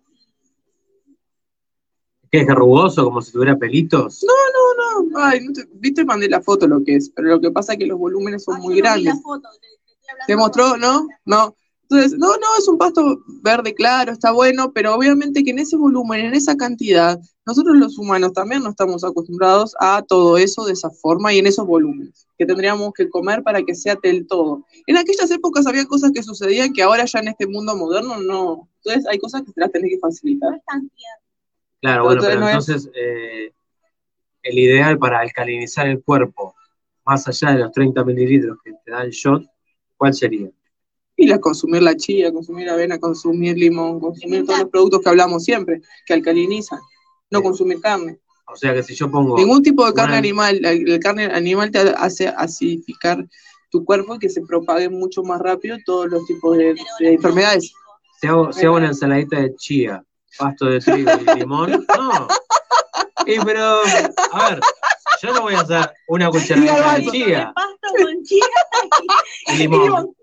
¿Qué 2.30 2.40
es 2.40 2.48
rugoso, 2.48 3.04
como 3.04 3.22
si 3.22 3.32
tuviera 3.32 3.56
pelitos? 3.56 4.24
No, 4.26 5.04
no, 5.08 5.18
ay, 5.22 5.40
no 5.46 5.52
te, 5.52 5.64
viste, 5.74 6.04
mandé 6.04 6.28
la 6.28 6.40
foto 6.42 6.66
lo 6.66 6.82
que 6.84 6.96
es, 6.96 7.08
pero 7.10 7.28
lo 7.28 7.40
que 7.40 7.50
pasa 7.52 7.72
es 7.74 7.78
que 7.78 7.86
los 7.86 7.98
volúmenes 7.98 8.42
son 8.44 8.56
Ah, 8.56 8.58
muy 8.58 8.74
no 8.74 8.82
grandes. 8.82 9.14
la 9.14 9.20
foto, 9.22 9.48
te- 9.60 9.68
te 9.86 9.92
estoy 9.92 10.08
hablando 10.10 10.26
¿Te 10.26 10.36
mostró? 10.36 10.76
¿No? 10.76 11.06
No. 11.24 11.56
Entonces, 11.88 12.18
no, 12.18 12.26
no, 12.28 12.46
es 12.58 12.66
un 12.66 12.78
pasto 12.78 13.20
verde 13.42 13.72
claro, 13.72 14.10
está 14.10 14.32
bueno, 14.32 14.72
pero 14.72 14.92
obviamente 14.94 15.44
que 15.44 15.50
en 15.52 15.60
ese 15.60 15.76
volumen, 15.76 16.26
en 16.26 16.34
esa 16.34 16.56
cantidad, 16.56 17.18
nosotros 17.46 17.76
los 17.76 17.96
humanos 17.96 18.32
también 18.32 18.62
no 18.64 18.70
estamos 18.70 19.04
acostumbrados 19.04 19.74
a 19.78 20.02
todo 20.02 20.36
eso 20.36 20.64
de 20.64 20.72
esa 20.72 20.90
forma 20.90 21.32
y 21.32 21.38
en 21.38 21.46
esos 21.46 21.64
volúmenes, 21.64 22.26
que 22.36 22.44
tendríamos 22.44 22.92
que 22.92 23.08
comer 23.08 23.44
para 23.44 23.62
que 23.62 23.74
sea 23.76 23.96
del 24.02 24.26
todo. 24.26 24.64
En 24.88 24.96
aquellas 24.96 25.30
épocas 25.30 25.64
había 25.68 25.84
cosas 25.86 26.10
que 26.12 26.24
sucedían 26.24 26.72
que 26.72 26.82
ahora 26.82 27.04
ya 27.04 27.20
en 27.20 27.28
este 27.28 27.46
mundo 27.46 27.76
moderno 27.76 28.18
no. 28.20 28.68
Entonces 28.82 29.06
hay 29.08 29.18
cosas 29.18 29.42
que 29.42 29.52
te 29.52 29.60
las 29.60 29.70
tenés 29.70 29.90
que 29.90 29.96
No 29.96 30.00
facilitar. 30.00 30.54
es 30.56 30.64
tan 30.64 30.80
tierno. 30.88 31.22
Claro, 31.82 32.04
bueno, 32.04 32.20
pero 32.22 32.32
entonces 32.34 32.40
no 32.40 32.48
es- 32.48 32.68
entonces 32.68 32.92
eh, 33.00 33.52
el 34.42 34.58
ideal 34.58 34.98
para 34.98 35.20
alcalinizar 35.20 35.86
el 35.86 36.02
cuerpo, 36.02 36.54
más 37.04 37.28
allá 37.28 37.52
de 37.52 37.58
los 37.60 37.70
30 37.72 38.04
mililitros 38.04 38.58
que 38.64 38.72
te 38.84 38.90
da 38.90 39.02
el 39.02 39.10
shot, 39.10 39.44
¿cuál 39.96 40.14
sería? 40.14 40.50
Y 41.16 41.26
la 41.26 41.38
consumir 41.40 41.82
la 41.82 41.96
chía, 41.96 42.32
consumir 42.32 42.68
avena, 42.68 42.98
consumir 42.98 43.56
limón, 43.56 44.00
consumir 44.00 44.44
todos 44.44 44.60
los 44.60 44.68
productos 44.68 45.00
que 45.00 45.08
hablamos 45.08 45.44
siempre, 45.44 45.80
que 46.04 46.12
alcalinizan. 46.14 46.78
No 47.30 47.38
Sí. 47.38 47.44
consumir 47.44 47.80
carne. 47.80 48.18
O 48.48 48.56
sea 48.56 48.72
que 48.74 48.82
si 48.82 48.94
yo 48.94 49.10
pongo, 49.10 49.36
Ningún 49.36 49.62
tipo 49.62 49.84
de 49.86 49.92
carne 49.94 50.10
Una- 50.12 50.18
animal. 50.18 50.58
La, 50.60 50.72
la 50.74 50.98
carne 51.00 51.24
animal 51.26 51.70
te 51.70 51.78
hace 51.80 52.28
acidificar 52.28 53.26
tu 53.70 53.84
cuerpo 53.84 54.14
y 54.14 54.18
que 54.18 54.28
se 54.28 54.42
propague 54.42 54.88
mucho 54.88 55.22
más 55.24 55.40
rápido 55.40 55.76
todos 55.84 56.06
los 56.08 56.24
tipos 56.26 56.56
de, 56.56 56.74
de 57.00 57.12
enfermedades. 57.14 57.72
si 58.20 58.26
hago, 58.28 58.52
si 58.52 58.64
hago 58.64 58.76
una 58.76 58.86
ensaladita 58.88 59.40
de 59.40 59.54
chía, 59.56 60.04
pasto 60.38 60.66
de 60.66 60.78
trigo 60.80 61.10
y 61.34 61.38
limón, 61.38 61.84
no. 61.96 62.28
Y 63.26 63.38
pero, 63.44 63.80
a 64.32 64.50
ver, 64.50 64.60
yo 65.22 65.32
no 65.34 65.40
voy 65.42 65.54
a 65.54 65.60
hacer 65.60 65.90
una 66.08 66.30
cucharadita 66.30 66.94
de 66.98 67.06
chía 67.10 67.52
Pasto 67.54 68.04
con 68.04 68.22
chía 68.22 68.44
Y 69.48 69.56
limón. 69.56 70.14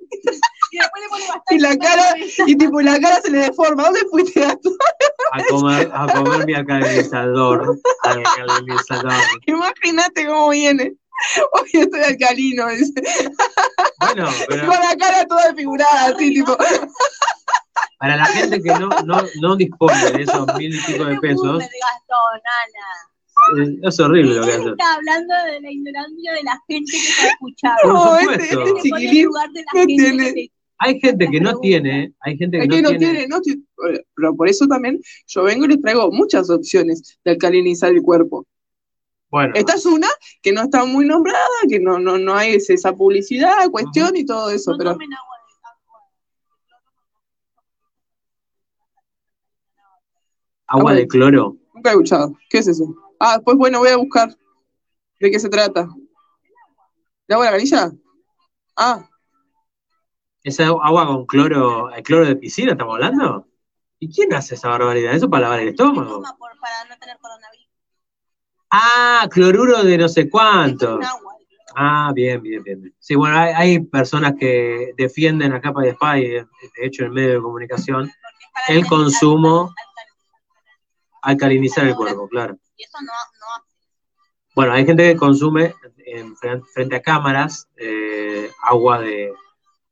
Y 0.73 0.77
después 0.79 1.03
le 1.03 1.09
pone 1.09 1.23
bastante 1.27 1.55
Y 1.55 1.59
la 1.59 1.77
cara, 1.77 2.15
y 2.47 2.55
tipo 2.57 2.81
la 2.81 2.99
cara 2.99 3.21
se 3.21 3.29
le 3.29 3.37
deforma. 3.39 3.83
¿Dónde 3.83 3.99
fuiste? 4.09 4.43
A 4.43 5.43
comer, 5.49 5.89
a 5.93 6.07
comer 6.07 6.45
mi 6.45 6.53
alcalinizador. 6.55 7.77
Alcalinizador. 8.03 9.13
Imagínate 9.45 10.25
cómo 10.25 10.49
viene. 10.49 10.93
Hoy 11.53 11.69
estoy 11.73 12.01
alcalino, 12.01 12.67
dice. 12.69 12.93
Bueno, 13.99 14.29
pero 14.47 14.65
Con 14.67 14.79
la 14.79 14.95
cara 14.97 15.25
toda 15.25 15.47
desfigurada, 15.49 16.05
así, 16.07 16.33
tipo. 16.33 16.57
para 17.99 18.17
la 18.17 18.25
gente 18.25 18.61
que 18.61 18.69
no, 18.79 18.89
no, 19.05 19.21
no 19.41 19.55
dispone 19.55 20.11
de 20.11 20.23
esos 20.23 20.47
mil 20.57 20.75
y 20.75 20.81
pico 20.81 21.05
de 21.05 21.17
pesos, 21.19 21.63
eh, 23.57 23.77
es 23.83 23.99
horrible 23.99 24.35
lo 24.35 24.45
que 24.45 24.51
hace. 24.53 24.69
está 24.69 24.93
hablando 24.95 25.33
de 25.45 25.61
la 25.61 25.71
ignorancia 25.71 26.33
de 26.33 26.43
la 26.43 26.59
gente 26.67 26.91
que 26.91 26.97
está 26.97 27.27
escuchando. 27.27 27.93
No, 27.93 28.17
este, 28.17 28.43
este 28.43 28.81
chiquilín. 28.81 29.29
no 29.29 29.85
tiene- 29.85 30.51
Hay 30.79 30.99
gente 30.99 31.29
que 31.29 31.39
no 31.39 31.59
tiene, 31.59 32.13
hay 32.19 32.37
gente 32.37 32.57
que 32.57 32.63
Es 32.63 32.69
no 32.69 32.75
que 32.75 32.81
no 32.81 32.89
tiene. 32.89 33.05
tiene, 33.13 33.27
no 33.27 33.41
ti- 33.41 33.63
pero 34.15 34.35
por 34.35 34.49
eso 34.49 34.67
también 34.67 34.99
yo 35.27 35.43
vengo 35.43 35.65
y 35.65 35.69
les 35.69 35.81
traigo 35.81 36.11
muchas 36.11 36.49
opciones 36.49 37.17
de 37.23 37.31
alcalinizar 37.31 37.91
el 37.91 38.01
cuerpo. 38.01 38.45
Bueno, 39.29 39.53
Esta 39.55 39.73
es 39.75 39.85
una 39.85 40.07
que 40.41 40.51
no 40.51 40.61
está 40.63 40.85
muy 40.85 41.05
nombrada, 41.07 41.39
que 41.69 41.79
no, 41.79 41.99
no, 41.99 42.17
no 42.17 42.35
hay 42.35 42.55
esa 42.55 42.93
publicidad, 42.93 43.69
cuestión 43.71 44.15
y 44.15 44.25
todo 44.25 44.49
eso, 44.51 44.71
No 44.71 44.77
pero 44.77 44.91
tomen 44.93 45.13
agua 45.13 45.37
de 45.37 45.53
agua. 50.67 50.81
agua 50.91 50.93
de 50.93 51.07
cloro. 51.07 51.57
nunca 51.73 51.89
he 51.89 51.93
escuchado. 51.93 52.37
¿Qué 52.49 52.57
es 52.59 52.67
eso? 52.67 52.93
Ah, 53.19 53.39
pues 53.43 53.57
bueno, 53.57 53.79
voy 53.79 53.89
a 53.89 53.97
buscar 53.97 54.35
de 55.19 55.31
qué 55.31 55.39
se 55.39 55.49
trata. 55.49 55.87
¿De 57.27 57.33
agua 57.33 57.45
de 57.45 57.51
la 57.51 57.57
canilla? 57.57 57.91
Ah, 58.75 59.09
¿Esa 60.43 60.65
agua 60.67 61.07
con 61.07 61.25
cloro, 61.25 61.89
el 61.93 62.03
cloro 62.03 62.25
de 62.25 62.35
piscina 62.35 62.73
estamos 62.73 62.95
hablando? 62.95 63.47
¿Y 63.99 64.13
quién 64.13 64.33
hace 64.33 64.55
esa 64.55 64.67
barbaridad? 64.69 65.13
¿Eso 65.13 65.29
para 65.29 65.43
lavar 65.43 65.59
el 65.61 65.69
estómago? 65.69 66.21
por- 66.37 66.59
para 66.59 66.83
no 66.89 66.97
tener 66.99 67.17
coronavirus. 67.19 67.67
Ah, 68.71 69.27
cloruro 69.31 69.83
de 69.83 69.97
no 69.97 70.09
sé 70.09 70.29
cuánto. 70.29 70.99
es 70.99 71.07
agua. 71.07 71.33
Ah, 71.75 72.11
bien, 72.13 72.41
bien, 72.41 72.61
bien. 72.63 72.93
Sí, 72.99 73.15
bueno, 73.15 73.37
hay, 73.37 73.53
hay 73.55 73.79
personas 73.79 74.33
que 74.39 74.93
defienden 74.97 75.53
a 75.53 75.61
capa 75.61 75.85
y 75.85 75.89
espada 75.89 76.19
y 76.19 76.27
de 76.27 76.39
de 76.43 76.85
hecho 76.85 77.03
en 77.05 77.13
medio 77.13 77.33
de 77.35 77.41
comunicación 77.41 78.11
es 78.67 78.75
El 78.75 78.85
consumo- 78.85 79.73
alcal- 79.73 79.75
alcalinizar 81.23 81.87
el 81.87 81.95
cuerpo, 81.95 82.27
claro. 82.27 82.57
Y 82.75 82.83
eso 82.83 82.97
no, 83.01 83.11
no 83.39 83.65
Bueno, 84.55 84.73
hay 84.73 84.85
gente 84.85 85.03
que 85.13 85.17
consume 85.17 85.73
en 86.05 86.35
fren- 86.35 86.63
frente 86.73 86.95
a 86.97 87.01
cámaras 87.01 87.67
eh, 87.77 88.51
agua 88.61 88.99
de, 88.99 89.33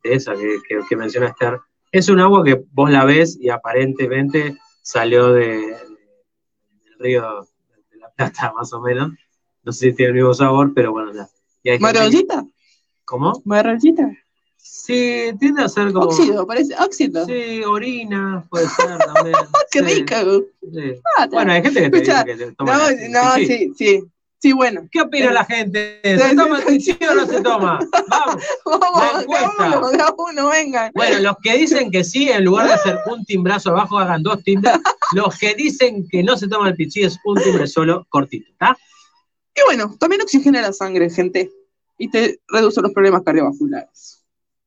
de 0.04 0.14
esa 0.16 0.34
que, 0.34 0.60
que, 0.68 0.80
que 0.88 0.96
menciona 0.96 1.28
Esther. 1.28 1.60
Es 1.92 2.10
un 2.10 2.20
agua 2.20 2.44
que 2.44 2.64
vos 2.72 2.90
la 2.90 3.06
ves 3.06 3.38
y 3.40 3.50
aparentemente 3.50 4.58
salió 4.82 5.34
de, 5.34 5.48
de- 5.48 5.68
del 6.84 7.00
río 7.00 7.48
de 7.92 7.98
la 7.98 8.10
Plata, 8.12 8.54
más 8.58 8.72
o 8.74 8.82
menos. 8.82 9.12
No 9.64 9.72
sé 9.72 9.90
si 9.92 9.96
tiene 9.96 10.10
el 10.10 10.16
mismo 10.16 10.34
sabor, 10.34 10.74
pero 10.74 10.92
bueno, 10.92 11.12
ya. 11.14 11.28
¿Marollita? 11.80 12.44
¿Cómo? 13.06 13.42
¿Marollita? 13.46 14.10
Sí, 14.58 15.32
tiende 15.40 15.64
a 15.64 15.70
ser 15.70 15.92
como... 15.92 16.06
Óxido, 16.08 16.46
parece, 16.48 16.76
óxido. 16.80 17.26
Sí, 17.26 17.64
orina, 17.64 18.44
puede 18.50 18.68
ser 18.70 18.98
también. 19.00 19.36
¡Qué 19.72 20.46
Sí. 20.72 21.02
Ah, 21.18 21.28
Bueno, 21.32 21.52
hay 21.52 21.62
gente 21.62 21.82
que 21.82 21.90
te 21.90 21.98
Escucha, 21.98 22.24
dice 22.24 22.38
que 22.40 22.46
se 22.46 22.56
toma 22.56 22.78
No, 22.78 22.84
no, 23.10 23.34
sí, 23.36 23.74
sí. 23.76 24.04
Sí, 24.42 24.54
bueno. 24.54 24.88
¿Qué 24.92 25.02
opina 25.02 25.32
la 25.32 25.46
gente? 25.46 26.00
¿Se 26.04 26.36
toma 26.36 26.58
el 26.58 26.66
pichí 26.66 26.98
o 27.08 27.14
no 27.14 27.28
se 27.28 27.42
toma? 27.42 27.78
Vamos. 28.10 28.44
Vamos, 28.66 29.18
de 29.18 29.22
encuesta. 29.22 29.48
a 29.48 29.78
uno, 29.78 29.90
de 29.92 30.02
a 30.02 30.14
uno, 30.18 30.50
vengan. 30.50 30.92
Bueno, 30.96 31.20
los 31.20 31.36
que 31.44 31.58
dicen 31.58 31.92
que 31.92 32.04
sí, 32.04 32.28
en 32.28 32.46
lugar 32.46 32.66
de 32.66 32.74
hacer 32.74 32.98
un 33.06 33.24
timbrazo 33.24 33.70
abajo, 33.70 34.00
hagan 34.00 34.24
dos 34.24 34.44
timbres. 34.44 34.74
Los 35.14 35.38
que 35.38 35.54
dicen 35.54 36.08
que 36.10 36.24
no 36.24 36.38
se 36.38 36.48
toma 36.48 36.70
el 36.70 36.76
pichí 36.76 37.04
es 37.04 37.20
un 37.24 37.40
timbre 37.40 37.68
solo, 37.68 38.08
cortito, 38.10 38.50
¿está? 38.50 38.76
Y 39.54 39.62
bueno, 39.66 39.96
también 40.00 40.24
oxigena 40.24 40.60
la 40.62 40.74
sangre, 40.74 41.12
gente. 41.12 41.52
Y 42.00 42.10
te 42.10 42.40
reduce 42.48 42.82
los 42.82 42.94
problemas 42.94 43.22
cardiovasculares. 43.22 44.26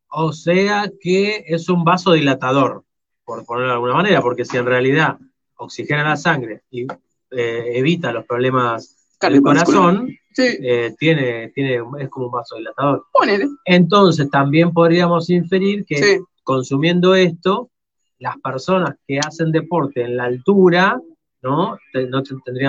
O 0.08 0.32
sea 0.32 0.88
que 1.00 1.46
es 1.48 1.68
un 1.68 1.82
vasodilatador, 1.82 2.84
por 3.24 3.44
ponerlo 3.44 3.70
de 3.70 3.74
alguna 3.74 3.94
manera, 3.94 4.22
porque 4.22 4.44
si 4.44 4.56
en 4.56 4.66
realidad 4.66 5.18
oxigena 5.56 6.04
la 6.04 6.16
sangre 6.16 6.62
y 6.70 6.87
eh, 7.32 7.72
evita 7.74 8.12
los 8.12 8.24
problemas 8.24 9.04
Cardiovascular. 9.24 9.64
corazón, 9.82 10.08
Sí, 10.32 10.42
eh, 10.62 10.94
tiene, 10.98 11.48
tiene, 11.54 11.80
es 12.00 12.08
como 12.08 12.26
un 12.26 12.32
vasodilatador. 12.32 13.04
ponele. 13.12 13.46
Entonces 13.66 14.28
también 14.30 14.72
podríamos 14.72 15.30
inferir 15.30 15.84
que 15.84 15.96
Sí. 15.96 16.18
consumiendo 16.42 17.14
esto, 17.14 17.70
las 18.18 18.37
personas 18.38 18.96
que 19.06 19.18
hacen 19.20 19.52
deporte 19.52 20.02
en 20.02 20.16
la 20.16 20.24
altura, 20.24 21.00
¿no? 21.42 21.78
No 22.10 22.22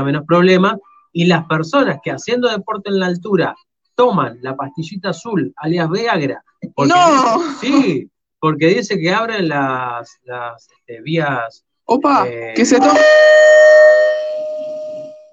menos 0.05 0.23
problemas, 0.27 0.77
y 1.11 1.25
las 1.25 1.45
personas 1.47 1.97
que 2.03 2.11
haciendo 2.11 2.49
deporte 2.49 2.89
en 2.89 2.99
la 2.99 3.07
altura 3.07 3.55
toman 3.95 4.37
la 4.41 4.55
pastillita 4.55 5.09
azul, 5.09 5.53
alias 5.55 5.89
Viagra, 5.89 6.43
porque 6.75 6.93
¡No! 6.93 7.39
dice- 7.39 7.55
sí, 7.61 8.11
porque 8.39 8.67
dice 8.67 8.99
que 8.99 9.11
abren 9.13 9.47
las, 9.47 10.19
las 10.23 10.67
este, 10.69 11.01
vías. 11.01 11.65
Opa, 11.85 12.27
Eh, 12.27 12.53
que 12.55 12.65
se 12.65 12.77
toma. 12.79 12.93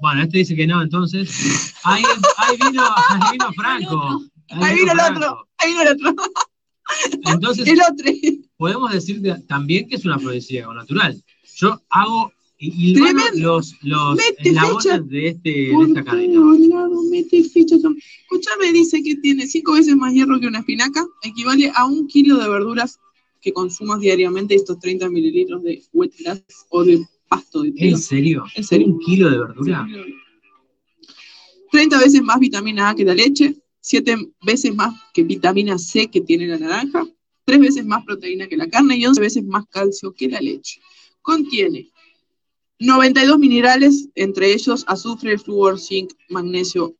Bueno, 0.02 0.22
este 0.22 0.38
dice 0.38 0.56
que 0.56 0.66
no, 0.66 0.82
entonces. 0.82 1.72
Ahí, 1.84 2.02
ahí 2.36 2.56
vino, 2.60 2.82
ahí 3.08 3.20
vino 3.30 3.52
Franco. 3.52 4.24
Ahí 4.50 4.74
vino 4.74 4.92
el 4.94 4.98
otro, 4.98 5.48
ahí 5.58 5.70
vino 5.70 5.82
el 5.82 5.88
otro. 5.90 6.14
Entonces, 7.26 7.68
El 7.68 7.80
otro. 7.80 8.12
podemos 8.56 8.92
decir 8.92 9.22
también 9.46 9.88
que 9.88 9.94
es 9.94 10.04
una 10.04 10.16
afrodisíaco 10.16 10.74
natural. 10.74 11.22
Yo 11.54 11.80
hago 11.88 12.32
y, 12.58 12.96
los, 13.36 13.76
los 13.82 14.18
eslabones 14.38 15.08
de, 15.08 15.28
este, 15.28 15.50
de 15.50 15.84
esta 15.86 16.02
cadena. 16.02 16.40
lados, 16.68 17.04
mete. 17.08 17.38
Escuchame, 17.38 18.72
dice 18.72 19.04
que 19.04 19.14
tiene 19.16 19.46
cinco 19.46 19.74
veces 19.74 19.94
más 19.94 20.12
hierro 20.12 20.40
que 20.40 20.48
una 20.48 20.58
espinaca, 20.58 21.06
equivale 21.22 21.70
a 21.76 21.86
un 21.86 22.08
kilo 22.08 22.38
de 22.38 22.48
verduras 22.48 22.98
que 23.40 23.52
consumas 23.52 24.00
diariamente 24.00 24.56
estos 24.56 24.80
30 24.80 25.08
mililitros 25.10 25.62
de 25.62 25.80
grass 26.18 26.42
o 26.70 26.82
de 26.82 27.06
pasto. 27.32 27.64
¿En 27.64 27.98
serio? 27.98 28.44
En 28.54 28.64
serio. 28.64 28.86
¿Un 28.88 28.98
kilo 28.98 29.30
de 29.30 29.38
verdura? 29.38 29.86
30 31.70 31.98
veces 31.98 32.22
más 32.22 32.38
vitamina 32.38 32.90
A 32.90 32.94
que 32.94 33.04
la 33.04 33.14
leche, 33.14 33.56
7 33.80 34.16
veces 34.42 34.74
más 34.74 34.92
que 35.14 35.22
vitamina 35.22 35.78
C 35.78 36.08
que 36.08 36.20
tiene 36.20 36.46
la 36.46 36.58
naranja, 36.58 37.06
3 37.46 37.58
veces 37.58 37.86
más 37.86 38.04
proteína 38.04 38.46
que 38.46 38.56
la 38.56 38.68
carne 38.68 38.96
y 38.96 39.06
11 39.06 39.20
veces 39.20 39.44
más 39.44 39.64
calcio 39.68 40.12
que 40.12 40.28
la 40.28 40.40
leche. 40.40 40.80
Contiene 41.22 41.88
92 42.78 43.38
minerales, 43.38 44.08
entre 44.14 44.52
ellos 44.52 44.84
azufre, 44.86 45.38
flúor, 45.38 45.78
zinc, 45.78 46.12
magnesio, 46.28 46.94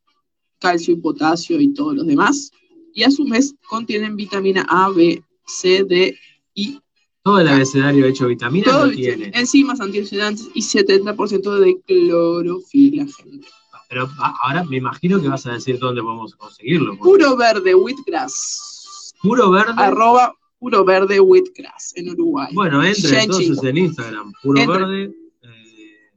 calcio 0.59 0.95
y 0.95 0.97
potasio 0.97 1.61
y 1.61 1.75
todos 1.75 1.95
los 1.95 2.07
demás. 2.07 2.51
Y 2.95 3.03
a 3.03 3.11
su 3.11 3.25
vez 3.25 3.55
contienen 3.69 4.17
vitamina 4.17 4.65
A, 4.69 4.89
B, 4.91 5.23
C, 5.47 5.85
D 5.85 6.17
y 6.55 6.79
Todo 7.25 7.39
el 7.41 7.49
abecedario 7.49 8.07
hecho 8.07 8.25
de 8.25 8.31
vitaminas 8.31 8.75
lo 8.87 8.91
tiene. 8.91 9.31
enzimas 9.35 9.81
antioxidantes 9.81 10.49
y 10.55 10.61
70% 10.63 11.59
de 11.61 11.81
clorofila. 11.87 13.07
gente. 13.07 13.47
Pero 13.89 14.09
ahora 14.43 14.65
me 14.65 14.79
imagino 14.79 15.21
que 15.21 15.29
vas 15.29 15.47
a 15.47 15.53
decir 15.53 15.79
dónde 15.79 16.03
podemos 16.03 16.35
conseguirlo. 16.35 16.97
porque- 16.97 17.03
Puro 17.05 17.37
verde, 17.37 17.75
wheatgrass. 17.75 19.13
Puro 19.23 19.51
verde. 19.51 19.75
arroba 19.77 20.35
puro 20.59 20.85
verde 20.85 21.21
wheatgrass 21.21 21.93
en 21.97 22.09
Uruguay. 22.11 22.49
Bueno, 22.55 22.83
entre 22.83 23.23
entonces 23.23 23.63
en 23.63 23.77
Instagram. 23.77 24.33
Puro 24.43 24.61
Entra. 24.61 24.79
verde. 24.79 25.15
Eh, 25.43 26.11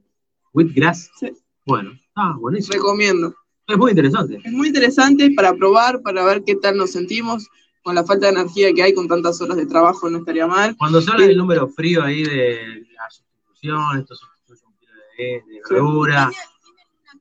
wheatgrass. 0.54 1.10
Sí. 1.20 1.32
Bueno, 1.66 1.92
ah, 2.16 2.36
buenísimo. 2.40 2.74
Recomiendo. 2.74 3.36
Es 3.68 3.78
muy 3.78 3.92
interesante. 3.92 4.40
Es 4.44 4.52
muy 4.54 4.68
interesante 4.70 5.32
para 5.36 5.54
probar, 5.56 6.02
para 6.02 6.24
ver 6.24 6.44
qué 6.46 6.56
tal 6.56 6.78
nos 6.78 6.92
sentimos 6.92 7.48
con 7.86 7.94
la 7.94 8.04
falta 8.04 8.26
de 8.26 8.40
energía 8.40 8.74
que 8.74 8.82
hay 8.82 8.96
con 8.96 9.08
tantas 9.08 9.40
horas 9.42 9.58
de 9.58 9.68
trabajo, 9.68 10.10
no 10.10 10.18
estaría 10.18 10.48
mal. 10.48 10.76
Cuando 10.76 11.00
se 11.00 11.12
habla 11.12 11.28
del 11.28 11.38
número 11.38 11.68
frío 11.68 12.02
ahí 12.02 12.24
de 12.24 12.84
la 12.96 13.08
sustitución, 13.12 14.00
esto 14.00 14.16
sustituye 14.16 14.64
un 14.66 14.74
kilo 14.80 14.92
de 15.20 15.44
verdura. 15.70 16.32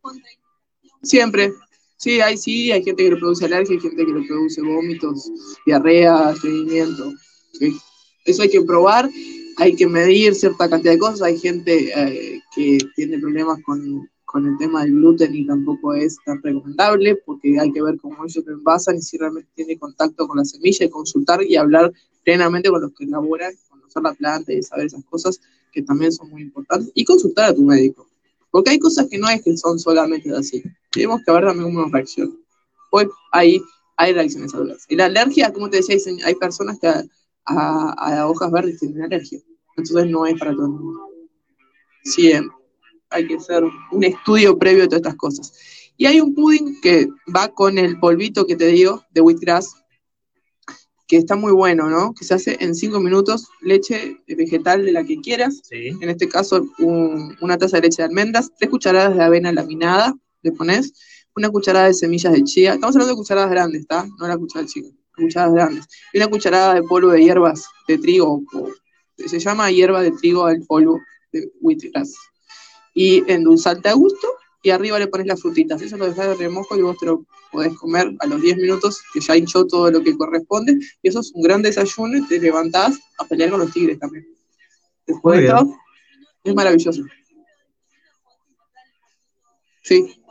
Contraindicación. 0.00 1.00
Siempre. 1.02 1.52
Sí, 1.98 2.22
hay 2.22 2.38
sí, 2.38 2.72
hay 2.72 2.82
gente 2.82 3.04
que 3.04 3.10
le 3.10 3.16
produce 3.16 3.44
alergia, 3.44 3.74
hay 3.74 3.80
gente 3.82 4.06
que 4.06 4.12
le 4.12 4.26
produce 4.26 4.62
vómitos, 4.62 5.30
diarrea, 5.66 6.30
estreñimiento. 6.30 7.12
¿sí? 7.52 7.78
Eso 8.24 8.42
hay 8.42 8.48
que 8.48 8.62
probar, 8.62 9.10
hay 9.58 9.76
que 9.76 9.86
medir 9.86 10.34
cierta 10.34 10.70
cantidad 10.70 10.94
de 10.94 10.98
cosas. 10.98 11.20
Hay 11.20 11.38
gente 11.38 11.92
eh, 11.94 12.40
que 12.56 12.78
tiene 12.96 13.18
problemas 13.18 13.58
con, 13.64 14.10
con 14.34 14.48
el 14.48 14.58
tema 14.58 14.82
del 14.82 14.94
gluten 14.94 15.32
y 15.32 15.46
tampoco 15.46 15.94
es 15.94 16.16
tan 16.26 16.42
recomendable 16.42 17.14
porque 17.24 17.56
hay 17.60 17.70
que 17.70 17.80
ver 17.80 17.96
cómo 17.98 18.24
ellos 18.24 18.44
lo 18.44 18.54
envasan 18.54 18.96
y 18.96 19.00
si 19.00 19.16
realmente 19.16 19.48
tiene 19.54 19.78
contacto 19.78 20.26
con 20.26 20.36
la 20.38 20.44
semilla 20.44 20.84
y 20.86 20.90
consultar 20.90 21.40
y 21.44 21.54
hablar 21.54 21.92
plenamente 22.24 22.68
con 22.68 22.80
los 22.82 22.92
que 22.94 23.04
elaboran, 23.04 23.52
conocer 23.70 24.02
la 24.02 24.12
planta 24.12 24.52
y 24.52 24.60
saber 24.60 24.86
esas 24.86 25.04
cosas 25.04 25.40
que 25.70 25.82
también 25.82 26.10
son 26.10 26.30
muy 26.30 26.42
importantes 26.42 26.90
y 26.96 27.04
consultar 27.04 27.50
a 27.50 27.54
tu 27.54 27.62
médico. 27.62 28.08
Porque 28.50 28.70
hay 28.70 28.80
cosas 28.80 29.06
que 29.08 29.18
no 29.18 29.28
es 29.28 29.40
que 29.40 29.56
son 29.56 29.78
solamente 29.78 30.34
así. 30.34 30.64
Tenemos 30.90 31.20
que 31.24 31.30
ver 31.30 31.44
también 31.44 31.76
una 31.76 31.86
reacción. 31.92 32.36
Pues 32.90 33.06
ahí 33.30 33.62
hay 33.96 34.14
reacciones 34.14 34.52
adversas. 34.52 34.86
Y 34.88 34.96
la 34.96 35.04
alergia, 35.04 35.52
como 35.52 35.70
te 35.70 35.76
decía, 35.76 35.94
hay, 35.94 36.22
hay 36.24 36.34
personas 36.34 36.80
que 36.80 36.88
a, 36.88 37.04
a- 37.44 38.18
a 38.20 38.28
hojas 38.28 38.50
verdes 38.50 38.80
tienen 38.80 39.00
alergia. 39.04 39.38
Entonces 39.76 40.10
no 40.10 40.26
es 40.26 40.36
para 40.40 40.54
todo 40.54 40.66
el 40.66 40.72
mundo. 40.72 41.00
Siempre. 42.02 42.63
Hay 43.14 43.26
que 43.26 43.36
hacer 43.36 43.62
un 43.92 44.04
estudio 44.04 44.58
previo 44.58 44.82
de 44.82 44.88
todas 44.88 45.00
estas 45.02 45.14
cosas. 45.16 45.52
Y 45.96 46.06
hay 46.06 46.20
un 46.20 46.34
pudding 46.34 46.80
que 46.80 47.08
va 47.34 47.48
con 47.48 47.78
el 47.78 47.98
polvito 48.00 48.44
que 48.46 48.56
te 48.56 48.66
digo, 48.66 49.04
de 49.12 49.20
wheatgrass, 49.20 49.76
que 51.06 51.16
está 51.18 51.36
muy 51.36 51.52
bueno, 51.52 51.88
¿no? 51.90 52.12
Que 52.14 52.24
se 52.24 52.34
hace 52.34 52.56
en 52.60 52.74
5 52.74 52.98
minutos, 52.98 53.48
leche 53.60 54.16
vegetal 54.26 54.84
de 54.84 54.92
la 54.92 55.04
que 55.04 55.20
quieras, 55.20 55.60
Sí. 55.62 55.88
en 56.00 56.08
este 56.10 56.28
caso 56.28 56.66
un- 56.78 57.36
una 57.40 57.56
taza 57.58 57.76
de 57.76 57.82
leche 57.82 57.98
de 58.02 58.06
almendras, 58.08 58.50
tres 58.58 58.70
cucharadas 58.70 59.14
de 59.16 59.22
avena 59.22 59.52
laminada, 59.52 60.14
le 60.42 60.50
pones, 60.52 60.92
una 61.36 61.50
cucharada 61.50 61.86
de 61.86 61.94
semillas 61.94 62.32
de 62.32 62.42
chía, 62.44 62.74
estamos 62.74 62.96
hablando 62.96 63.12
de 63.14 63.18
cucharadas 63.18 63.50
grandes, 63.50 63.80
¿está? 63.82 64.06
No 64.18 64.26
la 64.26 64.36
cucharada 64.38 64.66
chica, 64.68 64.88
cucharadas 65.16 65.54
grandes, 65.54 65.84
y 66.12 66.16
una 66.18 66.28
cucharada 66.28 66.74
de 66.74 66.82
polvo 66.82 67.10
de 67.10 67.22
hierbas 67.22 67.64
de 67.86 67.98
trigo, 67.98 68.42
o- 68.54 68.70
se 69.16 69.38
llama 69.38 69.70
hierba 69.70 70.02
de 70.02 70.10
trigo 70.12 70.46
al 70.46 70.62
polvo 70.66 71.00
de 71.32 71.52
wheatgrass, 71.60 72.14
y 72.94 73.30
endulzante 73.30 73.88
a 73.88 73.94
gusto, 73.94 74.28
y 74.62 74.70
arriba 74.70 74.98
le 74.98 75.08
pones 75.08 75.26
las 75.26 75.42
frutitas, 75.42 75.82
eso 75.82 75.96
lo 75.96 76.06
dejas 76.08 76.28
de 76.28 76.34
remojo 76.36 76.76
y 76.76 76.82
vos 76.82 76.96
te 76.98 77.06
lo 77.06 77.26
podés 77.52 77.76
comer 77.76 78.14
a 78.20 78.26
los 78.26 78.40
10 78.40 78.56
minutos, 78.56 79.02
que 79.12 79.20
ya 79.20 79.36
hinchó 79.36 79.66
todo 79.66 79.90
lo 79.90 80.02
que 80.02 80.16
corresponde, 80.16 80.78
y 81.02 81.08
eso 81.08 81.20
es 81.20 81.32
un 81.34 81.42
gran 81.42 81.60
desayuno 81.60 82.16
y 82.18 82.26
te 82.26 82.40
levantás 82.40 82.98
a 83.18 83.24
pelear 83.26 83.50
con 83.50 83.60
los 83.60 83.72
tigres 83.72 83.98
también. 83.98 84.26
Después 85.06 85.36
Muy 85.36 85.44
de 85.44 85.50
todo, 85.50 85.76
es 86.44 86.54
maravilloso. 86.54 87.02
Sí, 89.82 90.24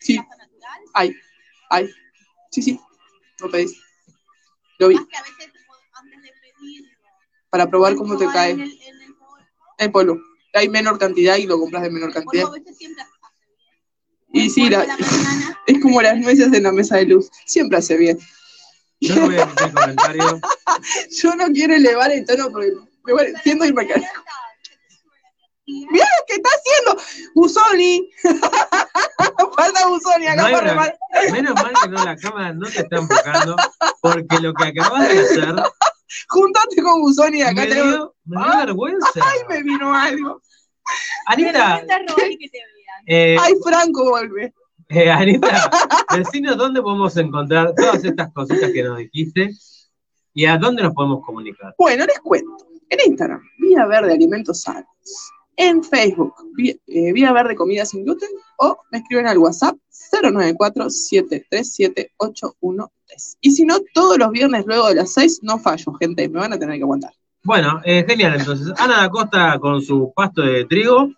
Sí. 0.00 0.18
Hay, 0.94 1.14
hay. 1.68 1.88
Sí, 2.50 2.62
sí, 2.62 2.80
lo 3.38 3.50
pedís. 3.50 3.80
Lo 4.78 4.88
vi, 4.88 4.96
para 7.50 7.68
probar 7.68 7.94
cómo 7.96 8.16
te 8.16 8.26
cae 8.26 8.52
En 8.52 8.60
en 8.62 8.70
el 9.78 9.92
polvo. 9.92 10.18
Hay 10.54 10.68
menor 10.68 10.98
cantidad 10.98 11.36
y 11.36 11.46
lo 11.46 11.58
compras 11.58 11.82
de 11.82 11.90
menor 11.90 12.12
cantidad. 12.12 12.50
bien. 12.50 12.64
Y 14.32 14.48
sí, 14.50 14.68
la- 14.70 14.84
la 14.84 14.96
es 15.66 15.80
como 15.80 16.00
las 16.02 16.16
nueces 16.18 16.52
en 16.52 16.62
la 16.62 16.72
mesa 16.72 16.96
de 16.96 17.06
luz. 17.06 17.30
Siempre 17.46 17.78
hace 17.78 17.96
bien. 17.96 18.18
Yo 19.00 19.14
no 19.16 19.26
voy 19.26 19.38
a 19.38 19.44
hacer 19.44 19.72
comentario. 19.72 20.40
Yo 21.22 21.34
no 21.34 21.46
quiero 21.46 21.74
elevar 21.74 22.10
el 22.12 22.24
tono 22.26 22.50
porque 22.50 22.72
me 23.04 23.12
voy 23.12 23.32
siento 23.42 23.64
y 23.64 23.72
me 23.72 23.86
cae. 23.86 24.04
Mira 25.66 26.04
lo 26.04 26.24
que 26.26 26.34
está 26.34 26.48
haciendo 26.50 27.02
Busoni. 27.34 28.10
Falta 29.56 29.86
Busoni 29.88 30.26
acá 30.26 30.48
No 30.48 30.58
para 30.58 30.72
una- 30.72 30.92
Menos 31.32 31.54
mal 31.54 31.72
que 31.82 31.88
no, 31.88 32.04
la 32.04 32.16
cámara 32.16 32.52
no 32.52 32.68
te 32.68 32.80
está 32.80 32.96
enfocando, 32.96 33.56
porque 34.00 34.38
lo 34.40 34.52
que 34.54 34.64
acabas 34.64 35.08
de 35.08 35.20
hacer 35.20 35.54
Juntate 36.28 36.82
con 36.82 37.00
Busoni 37.00 37.42
acá. 37.42 37.62
me 37.62 37.68
me 37.68 37.74
dio 37.74 38.14
vergüenza. 38.24 39.08
Ay, 39.22 39.38
me 39.48 39.62
vino 39.62 39.94
algo. 39.94 40.40
Anita, 41.26 41.82
y 42.28 42.48
te 42.48 42.58
eh, 43.06 43.36
Ay, 43.40 43.54
Franco 43.62 44.10
vuelve. 44.10 44.52
eh, 44.88 45.10
Anita, 45.10 45.70
decinos 46.16 46.56
dónde 46.56 46.82
podemos 46.82 47.16
encontrar 47.16 47.74
todas 47.76 48.04
estas 48.04 48.32
cositas 48.32 48.70
que 48.72 48.82
nos 48.82 48.98
dijiste 48.98 49.50
y 50.34 50.46
a 50.46 50.58
dónde 50.58 50.82
nos 50.82 50.94
podemos 50.94 51.24
comunicar. 51.24 51.74
Bueno, 51.78 52.04
les 52.06 52.18
cuento. 52.20 52.66
En 52.88 52.98
Instagram, 53.06 53.40
Vía 53.58 53.86
Verde 53.86 54.14
Alimentos 54.14 54.62
Sanos. 54.62 54.86
En 55.62 55.84
Facebook, 55.84 56.32
Vía, 56.54 56.72
eh, 56.86 57.12
Vía 57.12 57.34
Verde 57.34 57.54
Comida 57.54 57.84
Sin 57.84 58.02
Gluten. 58.02 58.30
O 58.56 58.78
me 58.90 59.00
escriben 59.00 59.26
al 59.26 59.36
WhatsApp 59.36 59.76
094-737-813. 60.10 62.88
Y 63.42 63.50
si 63.50 63.66
no, 63.66 63.76
todos 63.92 64.16
los 64.16 64.30
viernes 64.30 64.64
luego 64.64 64.88
de 64.88 64.94
las 64.94 65.12
6 65.12 65.40
no 65.42 65.58
fallo, 65.58 65.92
gente. 66.00 66.26
Me 66.30 66.40
van 66.40 66.54
a 66.54 66.58
tener 66.58 66.78
que 66.78 66.82
aguantar. 66.82 67.12
Bueno, 67.44 67.78
eh, 67.84 68.06
genial. 68.08 68.36
Entonces, 68.38 68.72
Ana 68.78 69.02
da 69.02 69.10
Costa 69.10 69.58
con 69.58 69.82
su 69.82 70.10
pasto 70.16 70.40
de 70.40 70.64
trigo, 70.64 71.10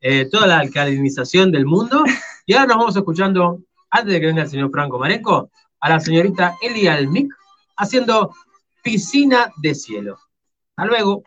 eh, 0.00 0.26
toda 0.30 0.46
la 0.46 0.60
alcalinización 0.60 1.52
del 1.52 1.66
mundo. 1.66 2.02
Y 2.46 2.54
ahora 2.54 2.68
nos 2.68 2.78
vamos 2.78 2.96
escuchando, 2.96 3.60
antes 3.90 4.14
de 4.14 4.20
que 4.20 4.26
venga 4.26 4.40
el 4.42 4.48
señor 4.48 4.70
Franco 4.70 4.98
Marenco, 4.98 5.50
a 5.80 5.90
la 5.90 6.00
señorita 6.00 6.56
Elia 6.62 6.94
Almic 6.94 7.30
haciendo 7.76 8.34
piscina 8.82 9.52
de 9.58 9.74
cielo. 9.74 10.18
Hasta 10.76 10.90
luego. 10.90 11.22